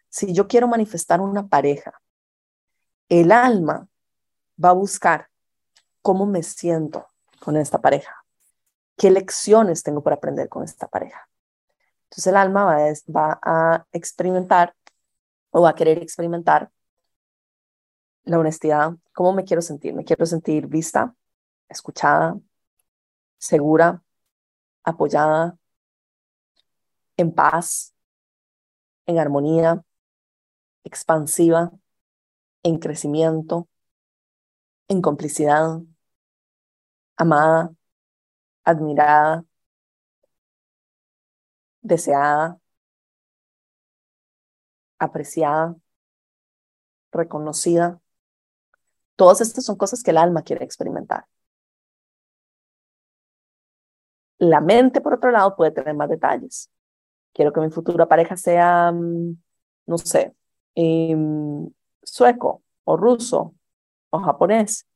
si 0.09 0.33
yo 0.33 0.49
quiero 0.49 0.67
manifestar 0.67 1.21
una 1.21 1.47
pareja, 1.47 2.01
el 3.11 3.31
alma 3.33 3.87
va 4.63 4.71
a 4.71 4.75
buscar 4.75 5.29
cómo 6.01 6.25
me 6.25 6.43
siento 6.43 7.07
con 7.39 7.59
esta 7.59 7.79
pareja 7.83 8.22
¿Qué 8.97 9.11
lecciones 9.11 9.83
tengo 9.83 10.03
por 10.03 10.13
aprender 10.13 10.49
con 10.49 10.63
esta 10.65 10.89
pareja? 10.89 11.29
Entonces 12.05 12.27
el 12.27 12.37
alma 12.37 12.65
va, 12.67 13.41
a 13.43 13.87
experimentar 13.93 14.75
o 15.51 15.63
va 15.63 15.71
a 15.71 15.75
querer 15.75 15.99
experimentar 16.03 16.71
la 18.25 18.39
honestidad, 18.39 18.93
¿cómo 19.13 19.33
me 19.33 19.45
quiero 19.45 19.63
sentir? 19.63 19.95
Me 19.95 20.05
quiero 20.05 20.27
sentir 20.27 20.67
vista, 20.67 21.15
escuchada, 21.69 22.39
segura, 23.39 24.03
apoyada, 24.85 25.59
en 27.17 27.33
paz, 27.33 27.95
en 29.07 29.19
armonía, 29.19 29.83
expansiva, 30.85 31.73
en 32.63 32.79
crecimiento, 32.79 33.69
en 34.89 35.03
complicidad, 35.03 35.81
amada, 37.17 37.73
admirada, 38.65 39.45
deseada, 41.83 42.59
apreciada, 44.99 45.77
reconocida. 47.13 48.01
Todas 49.17 49.41
estas 49.41 49.65
son 49.65 49.77
cosas 49.77 50.03
que 50.03 50.11
el 50.11 50.19
alma 50.19 50.43
quiere 50.43 50.65
experimentar. 50.65 51.27
La 54.39 54.61
mente, 54.61 55.01
por 55.01 55.15
otro 55.15 55.31
lado, 55.31 55.55
puede 55.57 55.71
tener 55.71 55.95
más 55.95 56.09
detalles. 56.09 56.71
Quiero 57.33 57.53
que 57.53 57.61
mi 57.61 57.71
futura 57.71 58.09
pareja 58.09 58.37
sea, 58.37 58.93
mm, 58.93 59.37
no 59.87 59.99
sé, 59.99 60.35
em, 60.75 61.71
sueco 62.03 62.63
o 62.85 62.97
ruso 62.97 63.55
o 64.11 64.19
japonés 64.21 64.87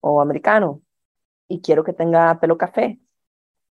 o 0.00 0.20
americano. 0.20 0.82
Y 1.48 1.60
quiero 1.62 1.84
que 1.84 1.92
tenga 1.94 2.38
pelo 2.40 2.58
café. 2.58 3.00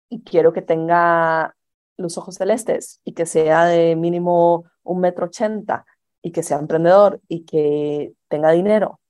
Y 0.09 0.23
quiero 0.23 0.53
que 0.53 0.63
tenga 0.63 1.57
los 1.97 2.19
ojos 2.19 2.37
celestes 2.37 3.01
y 3.05 3.13
que 3.13 3.27
sea 3.27 3.65
de 3.65 3.97
mínimo 3.97 4.65
un 4.83 5.01
metro 5.01 5.27
ochenta 5.27 5.85
y 6.23 6.33
que 6.33 6.43
sea 6.43 6.59
emprendedor 6.59 7.21
y 7.29 7.45
que 7.45 8.15
tenga 8.29 8.51
dinero. 8.53 9.01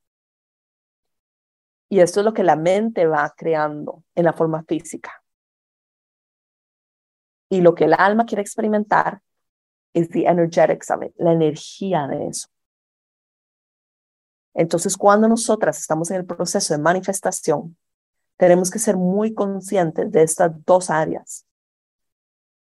Y 1.88 2.00
esto 2.00 2.20
es 2.20 2.26
lo 2.26 2.34
que 2.34 2.42
la 2.42 2.56
mente 2.56 3.06
va 3.06 3.32
creando 3.36 4.04
en 4.14 4.24
la 4.24 4.32
forma 4.32 4.64
física. 4.64 5.22
Y 7.48 7.60
lo 7.60 7.74
que 7.74 7.84
el 7.84 7.94
alma 7.94 8.26
quiere 8.26 8.42
experimentar 8.42 9.20
es 9.92 10.08
the 10.10 10.26
energetics 10.26 10.90
of 10.90 11.02
it, 11.04 11.14
la 11.16 11.32
energía 11.32 12.06
de 12.06 12.28
eso. 12.28 12.48
Entonces, 14.52 14.96
cuando 14.96 15.28
nosotras 15.28 15.78
estamos 15.78 16.10
en 16.10 16.16
el 16.16 16.26
proceso 16.26 16.74
de 16.74 16.82
manifestación, 16.82 17.76
tenemos 18.37 18.71
que 18.71 18.78
ser 18.78 18.97
muy 18.97 19.35
conscientes 19.35 20.11
de 20.12 20.23
estas 20.23 20.52
dos 20.64 20.90
áreas 20.90 21.47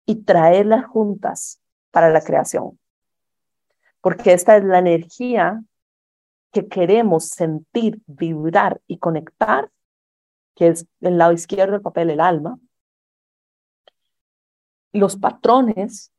y 0.06 0.24
traerlas 0.24 0.86
juntas 0.86 1.60
para 1.92 2.10
la 2.10 2.22
creación. 2.22 2.80
Porque 4.01 4.34
esta 4.34 4.58
es 4.58 4.63
la 4.63 4.80
energía 4.80 5.63
que 6.51 6.68
queremos 6.68 7.30
sentir, 7.30 8.01
vibrar 8.06 8.82
y 8.86 9.00
conectar, 9.00 9.72
que 10.56 10.68
es 10.68 10.86
el 11.01 11.18
lado 11.18 11.32
izquierdo 11.32 11.74
del 11.74 11.82
papel, 11.82 12.12
el 12.12 12.20
alma. 12.20 12.60
Los 14.92 15.15
patrones, 15.15 16.12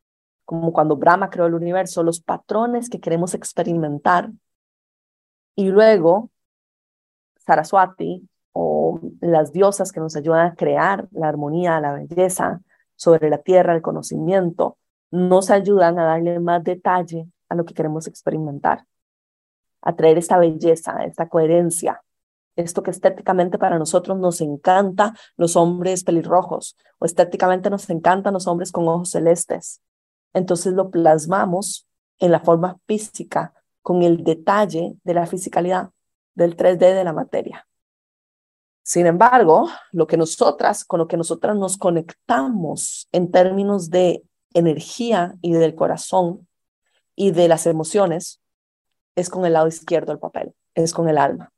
como 0.44 0.72
cuando 0.72 0.96
Brahma 0.96 1.30
creó 1.30 1.46
el 1.46 1.54
universo, 1.54 2.02
los 2.02 2.20
patrones 2.20 2.90
que 2.90 3.00
queremos 3.00 3.34
experimentar. 3.34 4.32
Y 5.54 5.68
luego, 5.68 6.30
Saraswati 7.46 8.28
o 8.54 9.00
las 9.20 9.52
diosas 9.52 9.92
que 9.92 10.00
nos 10.00 10.16
ayudan 10.16 10.46
a 10.46 10.54
crear 10.54 11.08
la 11.10 11.28
armonía, 11.28 11.80
la 11.80 11.92
belleza, 11.92 12.62
sobre 12.96 13.28
la 13.28 13.38
tierra, 13.38 13.74
el 13.74 13.82
conocimiento, 13.82 14.78
nos 15.10 15.50
ayudan 15.50 15.98
a 15.98 16.04
darle 16.04 16.38
más 16.38 16.62
detalle 16.62 17.26
a 17.48 17.54
lo 17.54 17.64
que 17.64 17.74
queremos 17.74 18.06
experimentar, 18.06 18.86
a 19.82 19.94
traer 19.94 20.18
esta 20.18 20.38
belleza, 20.38 21.04
esta 21.04 21.28
coherencia, 21.28 22.02
esto 22.56 22.82
que 22.82 22.92
estéticamente 22.92 23.58
para 23.58 23.78
nosotros 23.78 24.16
nos 24.18 24.40
encanta 24.40 25.14
los 25.36 25.56
hombres 25.56 26.04
pelirrojos 26.04 26.76
o 26.98 27.04
estéticamente 27.04 27.68
nos 27.68 27.90
encantan 27.90 28.34
los 28.34 28.46
hombres 28.46 28.70
con 28.70 28.86
ojos 28.86 29.10
celestes. 29.10 29.82
Entonces 30.32 30.72
lo 30.72 30.90
plasmamos 30.90 31.88
en 32.20 32.30
la 32.30 32.40
forma 32.40 32.78
física 32.86 33.52
con 33.82 34.02
el 34.02 34.22
detalle 34.22 34.94
de 35.02 35.14
la 35.14 35.26
fisicalidad 35.26 35.90
del 36.34 36.56
3D 36.56 36.94
de 36.94 37.04
la 37.04 37.12
materia. 37.12 37.66
Sin 38.86 39.06
embargo, 39.06 39.70
lo 39.92 40.06
que 40.06 40.18
nosotras, 40.18 40.84
con 40.84 40.98
lo 40.98 41.08
que 41.08 41.16
nosotras 41.16 41.56
nos 41.56 41.78
conectamos 41.78 43.08
en 43.12 43.30
términos 43.30 43.88
de 43.88 44.22
energía 44.52 45.34
y 45.40 45.52
del 45.52 45.74
corazón 45.74 46.46
y 47.16 47.30
de 47.30 47.48
las 47.48 47.66
emociones, 47.66 48.42
es 49.16 49.30
con 49.30 49.46
el 49.46 49.54
lado 49.54 49.68
izquierdo 49.68 50.12
del 50.12 50.18
papel, 50.18 50.54
es 50.74 50.92
con 50.92 51.08
el 51.08 51.16
alma, 51.16 51.50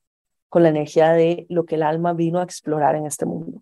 con 0.48 0.62
la 0.62 0.68
energía 0.68 1.10
de 1.14 1.46
lo 1.48 1.66
que 1.66 1.74
el 1.74 1.82
alma 1.82 2.12
vino 2.12 2.38
a 2.38 2.44
explorar 2.44 2.94
en 2.94 3.06
este 3.06 3.26
mundo. 3.26 3.60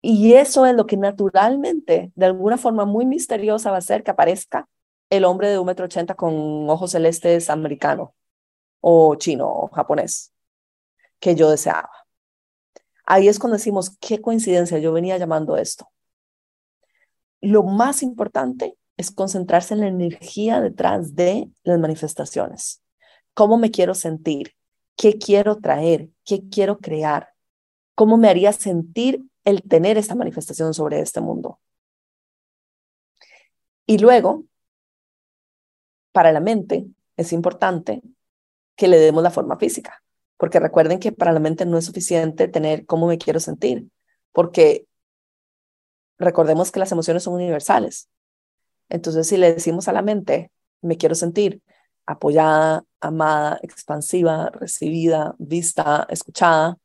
Y 0.00 0.34
eso 0.34 0.66
es 0.66 0.76
lo 0.76 0.86
que 0.86 0.96
naturalmente, 0.96 2.12
de 2.14 2.26
alguna 2.26 2.58
forma 2.58 2.84
muy 2.84 3.06
misteriosa, 3.06 3.70
va 3.70 3.76
a 3.76 3.80
hacer 3.80 4.04
que 4.04 4.12
aparezca 4.12 4.68
el 5.10 5.24
hombre 5.24 5.48
de 5.48 5.58
un 5.58 5.66
metro 5.66 5.86
ochenta 5.86 6.14
con 6.14 6.70
ojos 6.70 6.92
celestes 6.92 7.50
americano 7.50 8.14
o 8.80 9.16
chino 9.16 9.48
o 9.48 9.68
japonés 9.68 10.32
que 11.20 11.34
yo 11.34 11.50
deseaba. 11.50 11.90
Ahí 13.04 13.28
es 13.28 13.38
cuando 13.38 13.56
decimos, 13.56 13.96
qué 14.00 14.20
coincidencia, 14.20 14.78
yo 14.78 14.92
venía 14.92 15.16
llamando 15.16 15.56
esto. 15.56 15.88
Lo 17.40 17.62
más 17.62 18.02
importante 18.02 18.76
es 18.96 19.10
concentrarse 19.10 19.74
en 19.74 19.80
la 19.80 19.88
energía 19.88 20.60
detrás 20.60 21.14
de 21.14 21.50
las 21.62 21.78
manifestaciones. 21.78 22.82
¿Cómo 23.32 23.56
me 23.56 23.70
quiero 23.70 23.94
sentir? 23.94 24.54
¿Qué 24.96 25.16
quiero 25.16 25.56
traer? 25.56 26.10
¿Qué 26.24 26.48
quiero 26.50 26.78
crear? 26.78 27.30
¿Cómo 27.94 28.16
me 28.16 28.28
haría 28.28 28.52
sentir 28.52 29.24
el 29.44 29.62
tener 29.62 29.96
esta 29.96 30.14
manifestación 30.14 30.74
sobre 30.74 31.00
este 31.00 31.20
mundo? 31.20 31.60
Y 33.86 33.98
luego, 33.98 34.44
para 36.12 36.32
la 36.32 36.40
mente, 36.40 36.88
es 37.16 37.32
importante 37.32 38.02
que 38.76 38.88
le 38.88 38.98
demos 38.98 39.22
la 39.22 39.30
forma 39.30 39.56
física. 39.56 40.02
Porque 40.38 40.60
recuerden 40.60 40.98
que 40.98 41.12
para 41.12 41.32
la 41.32 41.40
mente 41.40 41.66
no 41.66 41.76
es 41.76 41.84
suficiente 41.84 42.48
tener 42.48 42.86
cómo 42.86 43.06
me 43.06 43.18
quiero 43.18 43.40
sentir, 43.40 43.88
porque 44.32 44.86
recordemos 46.18 46.72
que 46.72 46.80
las 46.80 46.92
emociones 46.92 47.24
son 47.24 47.34
universales. 47.34 48.08
Entonces, 48.88 49.26
si 49.26 49.36
le 49.36 49.52
decimos 49.52 49.88
a 49.88 49.92
la 49.92 50.00
mente, 50.00 50.50
me 50.80 50.96
quiero 50.96 51.14
sentir 51.14 51.60
apoyada, 52.06 52.84
amada, 53.00 53.58
expansiva, 53.62 54.48
recibida, 54.50 55.34
vista, 55.38 56.06
escuchada, 56.08 56.78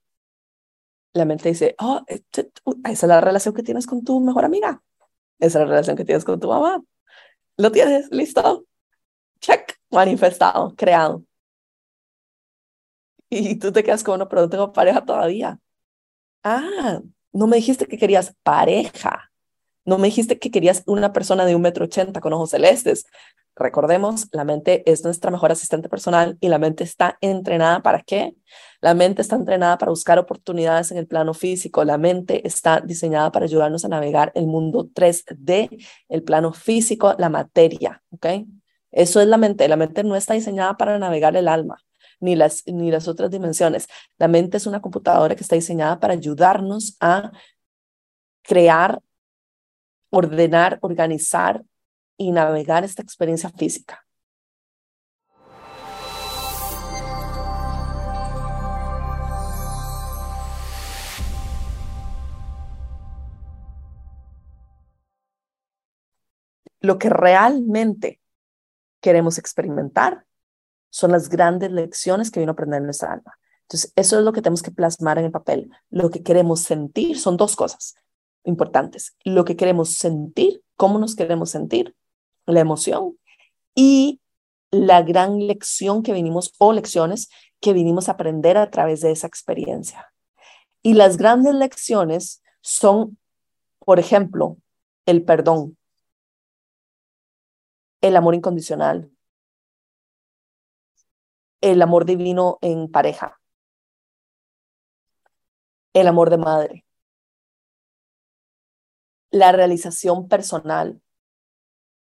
la 1.13 1.25
mente 1.25 1.49
dice, 1.49 1.75
oh, 1.79 2.01
este, 2.07 2.51
esa 2.85 3.05
es 3.05 3.09
la 3.09 3.21
relación 3.21 3.53
que 3.53 3.63
tienes 3.63 3.85
con 3.85 4.03
tu 4.03 4.19
mejor 4.19 4.45
amiga. 4.45 4.81
Esa 5.39 5.59
es 5.59 5.65
la 5.65 5.71
relación 5.71 5.95
que 5.95 6.05
tienes 6.05 6.25
con 6.25 6.39
tu 6.39 6.47
mamá. 6.47 6.81
Lo 7.57 7.71
tienes, 7.71 8.09
listo. 8.11 8.65
Check, 9.39 9.77
manifestado, 9.91 10.73
creado. 10.75 11.23
Y 13.35 13.55
tú 13.55 13.71
te 13.71 13.83
quedas 13.83 14.03
con 14.03 14.15
uno, 14.15 14.29
pero 14.29 14.43
no 14.43 14.49
tengo 14.49 14.73
pareja 14.73 15.03
todavía. 15.03 15.59
Ah, 16.43 17.01
no 17.31 17.47
me 17.47 17.57
dijiste 17.57 17.87
que 17.87 17.97
querías 17.97 18.35
pareja. 18.43 19.31
No 19.85 19.97
me 19.97 20.07
dijiste 20.07 20.39
que 20.39 20.51
querías 20.51 20.83
una 20.85 21.11
persona 21.11 21.45
de 21.45 21.55
un 21.55 21.61
metro 21.61 21.85
ochenta 21.85 22.21
con 22.21 22.31
ojos 22.33 22.51
celestes. 22.51 23.05
Recordemos, 23.55 24.29
la 24.31 24.45
mente 24.45 24.89
es 24.89 25.03
nuestra 25.03 25.29
mejor 25.29 25.51
asistente 25.51 25.89
personal 25.89 26.37
y 26.41 26.47
la 26.47 26.57
mente 26.57 26.83
está 26.83 27.17
entrenada 27.21 27.81
para 27.81 28.01
qué? 28.01 28.35
La 28.81 28.93
mente 28.93 29.21
está 29.21 29.35
entrenada 29.35 29.77
para 29.77 29.89
buscar 29.89 30.17
oportunidades 30.19 30.91
en 30.91 30.97
el 30.97 31.07
plano 31.07 31.33
físico. 31.33 31.83
La 31.83 31.97
mente 31.97 32.47
está 32.47 32.81
diseñada 32.81 33.31
para 33.31 33.45
ayudarnos 33.45 33.83
a 33.83 33.89
navegar 33.89 34.31
el 34.35 34.47
mundo 34.47 34.89
3D, 34.93 35.85
el 36.09 36.23
plano 36.23 36.53
físico, 36.53 37.15
la 37.17 37.29
materia, 37.29 38.01
¿ok? 38.11 38.27
Eso 38.91 39.21
es 39.21 39.27
la 39.27 39.37
mente. 39.37 39.67
La 39.67 39.75
mente 39.75 40.03
no 40.03 40.15
está 40.15 40.33
diseñada 40.33 40.77
para 40.77 40.97
navegar 40.97 41.35
el 41.35 41.47
alma 41.47 41.77
ni 42.23 42.35
las, 42.37 42.63
ni 42.67 42.89
las 42.89 43.07
otras 43.09 43.29
dimensiones. 43.29 43.87
La 44.17 44.29
mente 44.29 44.57
es 44.57 44.65
una 44.65 44.81
computadora 44.81 45.35
que 45.35 45.43
está 45.43 45.55
diseñada 45.55 45.99
para 45.99 46.13
ayudarnos 46.13 46.95
a 47.01 47.31
crear, 48.43 49.01
ordenar, 50.09 50.79
organizar 50.81 51.63
y 52.17 52.31
navegar 52.31 52.85
esta 52.85 53.01
experiencia 53.01 53.49
física. 53.49 54.05
Lo 66.79 66.97
que 66.97 67.09
realmente 67.09 68.21
queremos 69.01 69.37
experimentar 69.37 70.25
son 70.93 71.11
las 71.11 71.27
grandes 71.27 71.71
lecciones 71.71 72.29
que 72.29 72.39
vino 72.39 72.51
a 72.51 72.53
aprender 72.53 72.79
nuestra 72.83 73.13
alma. 73.13 73.39
Entonces, 73.63 73.91
eso 73.95 74.19
es 74.19 74.23
lo 74.23 74.31
que 74.31 74.43
tenemos 74.43 74.61
que 74.61 74.69
plasmar 74.69 75.17
en 75.17 75.25
el 75.25 75.31
papel. 75.31 75.71
Lo 75.89 76.11
que 76.11 76.21
queremos 76.21 76.59
sentir 76.61 77.19
son 77.19 77.35
dos 77.35 77.55
cosas 77.55 77.95
importantes. 78.43 79.15
Lo 79.23 79.43
que 79.43 79.55
queremos 79.55 79.95
sentir, 79.95 80.61
cómo 80.75 80.99
nos 80.99 81.15
queremos 81.15 81.49
sentir, 81.49 81.95
la 82.45 82.59
emoción 82.59 83.17
y 83.73 84.21
la 84.69 85.01
gran 85.01 85.39
lección 85.39 86.03
que 86.03 86.13
vinimos 86.13 86.53
o 86.59 86.73
lecciones 86.73 87.27
que 87.59 87.73
vinimos 87.73 88.07
a 88.07 88.11
aprender 88.11 88.55
a 88.55 88.69
través 88.69 89.01
de 89.01 89.11
esa 89.11 89.25
experiencia. 89.25 90.13
Y 90.83 90.93
las 90.93 91.17
grandes 91.17 91.55
lecciones 91.55 92.43
son, 92.61 93.17
por 93.79 93.99
ejemplo, 93.99 94.57
el 95.07 95.23
perdón, 95.23 95.75
el 98.01 98.15
amor 98.15 98.35
incondicional, 98.35 99.09
el 101.63 101.81
amor 101.81 102.03
divino 102.05 102.59
en 102.61 102.91
pareja, 102.91 103.39
el 105.93 106.07
amor 106.07 106.29
de 106.29 106.37
madre, 106.37 106.85
la 109.31 109.53
realización 109.53 110.27
personal, 110.27 111.01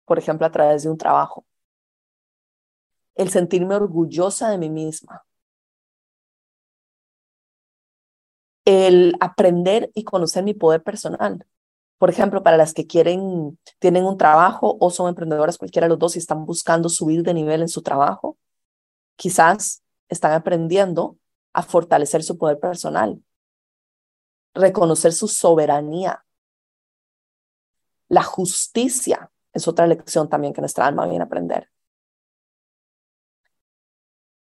por 0.06 0.18
ejemplo, 0.18 0.48
a 0.48 0.52
través 0.52 0.84
de 0.84 0.90
un 0.90 0.98
trabajo, 0.98 1.46
el 3.16 3.30
sentirme 3.32 3.76
orgullosa 3.76 4.50
de 4.50 4.58
mí 4.58 4.70
misma, 4.70 5.26
el 8.64 9.14
aprender 9.20 9.92
y 9.94 10.06
conocer 10.06 10.46
mi 10.46 10.54
poder 10.54 10.84
personal. 10.84 11.46
Por 11.98 12.10
ejemplo, 12.10 12.44
para 12.44 12.56
las 12.56 12.74
que 12.74 12.88
quieren, 12.88 13.60
tienen 13.80 14.06
un 14.06 14.18
trabajo 14.18 14.78
o 14.80 14.90
son 14.90 15.10
emprendedoras, 15.10 15.58
cualquiera 15.58 15.88
de 15.88 15.90
los 15.90 16.00
dos, 16.00 16.16
y 16.16 16.20
están 16.20 16.46
buscando 16.46 16.88
subir 16.88 17.24
de 17.24 17.34
nivel 17.34 17.62
en 17.62 17.68
su 17.68 17.82
trabajo, 17.82 18.38
quizás 19.20 19.84
están 20.08 20.32
aprendiendo 20.32 21.18
a 21.52 21.62
fortalecer 21.62 22.24
su 22.24 22.38
poder 22.38 22.58
personal, 22.58 23.22
reconocer 24.54 25.12
su 25.12 25.28
soberanía. 25.28 26.26
La 28.08 28.24
justicia 28.24 29.30
es 29.52 29.68
otra 29.68 29.88
lección 29.88 30.30
también 30.30 30.54
que 30.54 30.62
nuestra 30.62 30.88
alma 30.88 31.06
viene 31.06 31.24
a 31.24 31.26
aprender. 31.26 31.70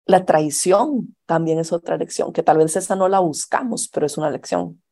La 0.06 0.26
traición 0.26 1.16
también 1.26 1.60
es 1.60 1.72
otra 1.72 1.96
lección, 1.96 2.34
que 2.34 2.44
tal 2.44 2.58
vez 2.58 2.76
esa 2.76 2.98
no 2.98 3.08
la 3.08 3.20
buscamos, 3.20 3.88
pero 3.88 4.06
es 4.06 4.18
una 4.18 4.30
lección. 4.30 4.84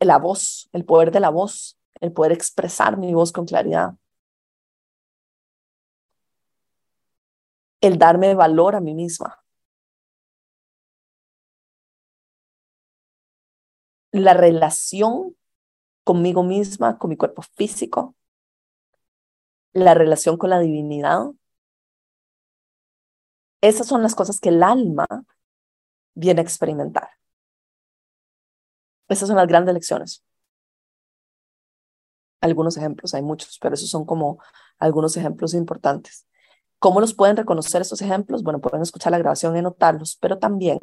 La 0.00 0.16
voz, 0.16 0.70
el 0.72 0.86
poder 0.86 1.10
de 1.10 1.20
la 1.20 1.28
voz, 1.28 1.78
el 2.00 2.12
poder 2.12 2.32
expresar 2.32 2.96
mi 2.96 3.12
voz 3.12 3.30
con 3.30 3.44
claridad. 3.44 3.94
El 7.82 7.98
darme 7.98 8.34
valor 8.34 8.74
a 8.76 8.80
mí 8.80 8.94
misma. 8.94 9.44
La 14.12 14.32
relación 14.34 15.36
conmigo 16.04 16.42
misma, 16.44 16.98
con 16.98 17.10
mi 17.10 17.16
cuerpo 17.16 17.42
físico. 17.42 18.16
La 19.74 19.94
relación 19.94 20.38
con 20.38 20.50
la 20.50 20.60
divinidad 20.60 21.32
esas 23.62 23.86
son 23.86 24.02
las 24.02 24.14
cosas 24.14 24.40
que 24.40 24.50
el 24.50 24.62
alma 24.62 25.06
viene 26.14 26.40
a 26.40 26.44
experimentar. 26.44 27.10
Esas 29.08 29.28
son 29.28 29.36
las 29.36 29.46
grandes 29.46 29.74
lecciones. 29.74 30.24
Algunos 32.40 32.76
ejemplos, 32.76 33.14
hay 33.14 33.22
muchos, 33.22 33.58
pero 33.60 33.74
esos 33.74 33.88
son 33.88 34.04
como 34.04 34.38
algunos 34.78 35.16
ejemplos 35.16 35.54
importantes. 35.54 36.26
¿Cómo 36.82 37.00
los 37.00 37.14
pueden 37.14 37.36
reconocer 37.36 37.82
esos 37.82 38.02
ejemplos? 38.02 38.42
Bueno, 38.42 38.60
pueden 38.60 38.82
escuchar 38.82 39.12
la 39.12 39.18
grabación 39.18 39.56
y 39.56 39.62
notarlos, 39.62 40.18
pero 40.20 40.40
también 40.40 40.80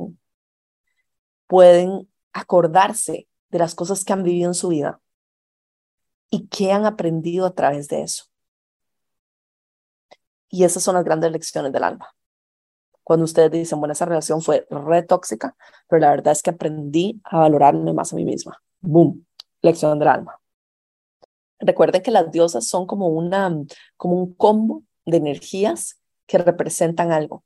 pueden 1.45 2.09
acordarse 2.31 3.27
de 3.49 3.59
las 3.59 3.75
cosas 3.75 4.05
que 4.05 4.13
han 4.13 4.23
vivido 4.23 4.47
en 4.47 4.53
su 4.53 4.69
vida 4.69 5.01
y 6.29 6.47
qué 6.47 6.71
han 6.71 6.85
aprendido 6.85 7.45
a 7.45 7.53
través 7.53 7.89
de 7.89 8.03
eso. 8.03 8.23
Y 10.47 10.63
esas 10.63 10.83
son 10.83 10.95
las 10.95 11.03
grandes 11.03 11.33
lecciones 11.33 11.73
del 11.73 11.83
alma 11.83 12.07
cuando 13.03 13.25
ustedes 13.25 13.51
dicen, 13.51 13.79
bueno, 13.79 13.91
esa 13.91 14.05
relación 14.05 14.41
fue 14.41 14.65
re 14.69 15.03
tóxica, 15.03 15.57
pero 15.89 15.99
la 15.99 16.11
verdad 16.11 16.31
es 16.31 16.41
que 16.41 16.51
aprendí 16.51 17.19
a 17.25 17.39
valorarme 17.39 17.91
más 17.91 18.13
a 18.13 18.15
mí 18.15 18.23
misma. 18.23 18.61
Boom, 18.79 19.25
lección 19.61 19.99
del 19.99 20.07
alma. 20.07 20.39
Recuerden 21.59 22.01
que 22.01 22.11
las 22.11 22.31
diosas 22.31 22.69
son 22.69 22.87
como, 22.87 23.09
una, 23.09 23.51
como 23.97 24.13
un 24.13 24.33
combo 24.35 24.83
de 25.09 25.17
energías 25.17 25.99
que 26.25 26.37
representan 26.37 27.11
algo. 27.11 27.43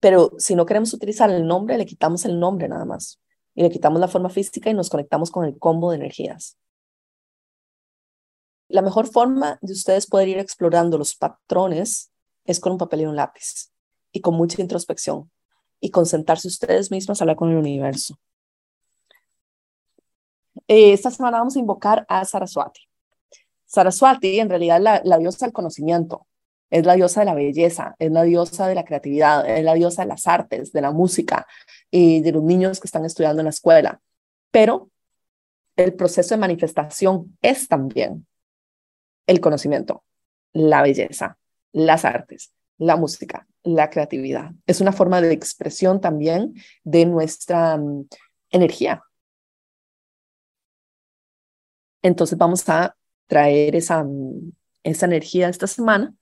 Pero 0.00 0.32
si 0.38 0.54
no 0.54 0.66
queremos 0.66 0.92
utilizar 0.92 1.30
el 1.30 1.46
nombre, 1.46 1.78
le 1.78 1.86
quitamos 1.86 2.24
el 2.24 2.38
nombre 2.38 2.68
nada 2.68 2.84
más. 2.84 3.20
Y 3.54 3.62
le 3.62 3.70
quitamos 3.70 4.00
la 4.00 4.08
forma 4.08 4.28
física 4.28 4.70
y 4.70 4.74
nos 4.74 4.90
conectamos 4.90 5.30
con 5.30 5.44
el 5.44 5.58
combo 5.58 5.90
de 5.90 5.96
energías. 5.96 6.58
La 8.68 8.82
mejor 8.82 9.06
forma 9.06 9.58
de 9.62 9.72
ustedes 9.72 10.06
poder 10.06 10.28
ir 10.28 10.38
explorando 10.38 10.98
los 10.98 11.14
patrones 11.14 12.10
es 12.44 12.60
con 12.60 12.72
un 12.72 12.78
papel 12.78 13.02
y 13.02 13.06
un 13.06 13.16
lápiz 13.16 13.70
y 14.12 14.20
con 14.20 14.34
mucha 14.34 14.60
introspección 14.60 15.30
y 15.80 15.90
concentrarse 15.90 16.48
ustedes 16.48 16.90
mismos 16.90 17.20
a 17.20 17.24
hablar 17.24 17.36
con 17.36 17.50
el 17.50 17.56
universo. 17.56 18.18
Eh, 20.68 20.92
esta 20.92 21.10
semana 21.10 21.38
vamos 21.38 21.56
a 21.56 21.60
invocar 21.60 22.04
a 22.08 22.24
Saraswati. 22.24 22.80
Saraswati 23.66 24.40
en 24.40 24.48
realidad 24.48 24.80
la, 24.80 25.00
la 25.04 25.18
diosa 25.18 25.46
del 25.46 25.52
conocimiento, 25.52 26.26
es 26.70 26.84
la 26.84 26.94
diosa 26.94 27.20
de 27.20 27.26
la 27.26 27.34
belleza, 27.34 27.94
es 27.98 28.10
la 28.10 28.22
diosa 28.22 28.66
de 28.66 28.74
la 28.74 28.84
creatividad, 28.84 29.48
es 29.48 29.64
la 29.64 29.74
diosa 29.74 30.02
de 30.02 30.08
las 30.08 30.26
artes, 30.26 30.72
de 30.72 30.80
la 30.80 30.90
música 30.90 31.46
y 31.90 32.20
de 32.20 32.32
los 32.32 32.42
niños 32.42 32.80
que 32.80 32.88
están 32.88 33.04
estudiando 33.04 33.40
en 33.40 33.44
la 33.44 33.50
escuela. 33.50 34.00
Pero 34.50 34.90
el 35.76 35.94
proceso 35.94 36.34
de 36.34 36.40
manifestación 36.40 37.36
es 37.42 37.68
también 37.68 38.26
el 39.26 39.40
conocimiento, 39.40 40.04
la 40.52 40.82
belleza, 40.82 41.38
las 41.72 42.04
artes, 42.04 42.52
la 42.78 42.96
música, 42.96 43.46
la 43.62 43.90
creatividad. 43.90 44.52
Es 44.66 44.80
una 44.80 44.92
forma 44.92 45.20
de 45.20 45.32
expresión 45.32 46.00
también 46.00 46.54
de 46.84 47.06
nuestra 47.06 47.76
mm, 47.76 48.06
energía. 48.50 49.02
Entonces 52.02 52.38
vamos 52.38 52.68
a 52.68 52.96
traer 53.26 53.76
esa, 53.76 54.04
mm, 54.04 54.52
esa 54.84 55.06
energía 55.06 55.48
esta 55.48 55.66
semana 55.66 56.14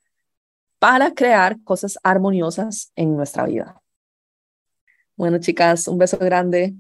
para 0.85 1.15
crear 1.15 1.57
cosas 1.65 1.99
armoniosas 2.03 2.93
en 2.95 3.17
nuestra 3.17 3.47
vida. 3.47 3.81
Bueno, 5.17 5.39
chicas, 5.39 5.89
un 5.89 5.97
beso 5.97 6.19
grande. 6.19 6.75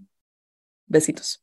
Besitos. 0.84 1.42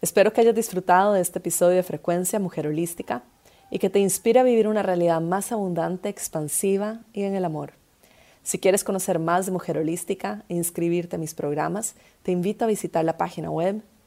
Espero 0.00 0.32
que 0.32 0.40
hayas 0.40 0.54
disfrutado 0.54 1.12
de 1.12 1.20
este 1.20 1.38
episodio 1.38 1.76
de 1.76 1.82
Frecuencia 1.82 2.38
Mujer 2.38 2.66
Holística 2.66 3.24
y 3.70 3.78
que 3.78 3.90
te 3.90 3.98
inspire 3.98 4.40
a 4.40 4.44
vivir 4.44 4.66
una 4.66 4.82
realidad 4.82 5.20
más 5.20 5.52
abundante, 5.52 6.08
expansiva 6.08 7.00
y 7.12 7.24
en 7.24 7.34
el 7.34 7.44
amor. 7.44 7.74
Si 8.42 8.58
quieres 8.58 8.82
conocer 8.82 9.18
más 9.18 9.44
de 9.44 9.52
Mujer 9.52 9.76
Holística 9.76 10.42
e 10.48 10.54
inscribirte 10.54 11.16
a 11.16 11.18
mis 11.18 11.34
programas, 11.34 11.96
te 12.22 12.32
invito 12.32 12.64
a 12.64 12.68
visitar 12.68 13.04
la 13.04 13.18
página 13.18 13.50
web 13.50 13.82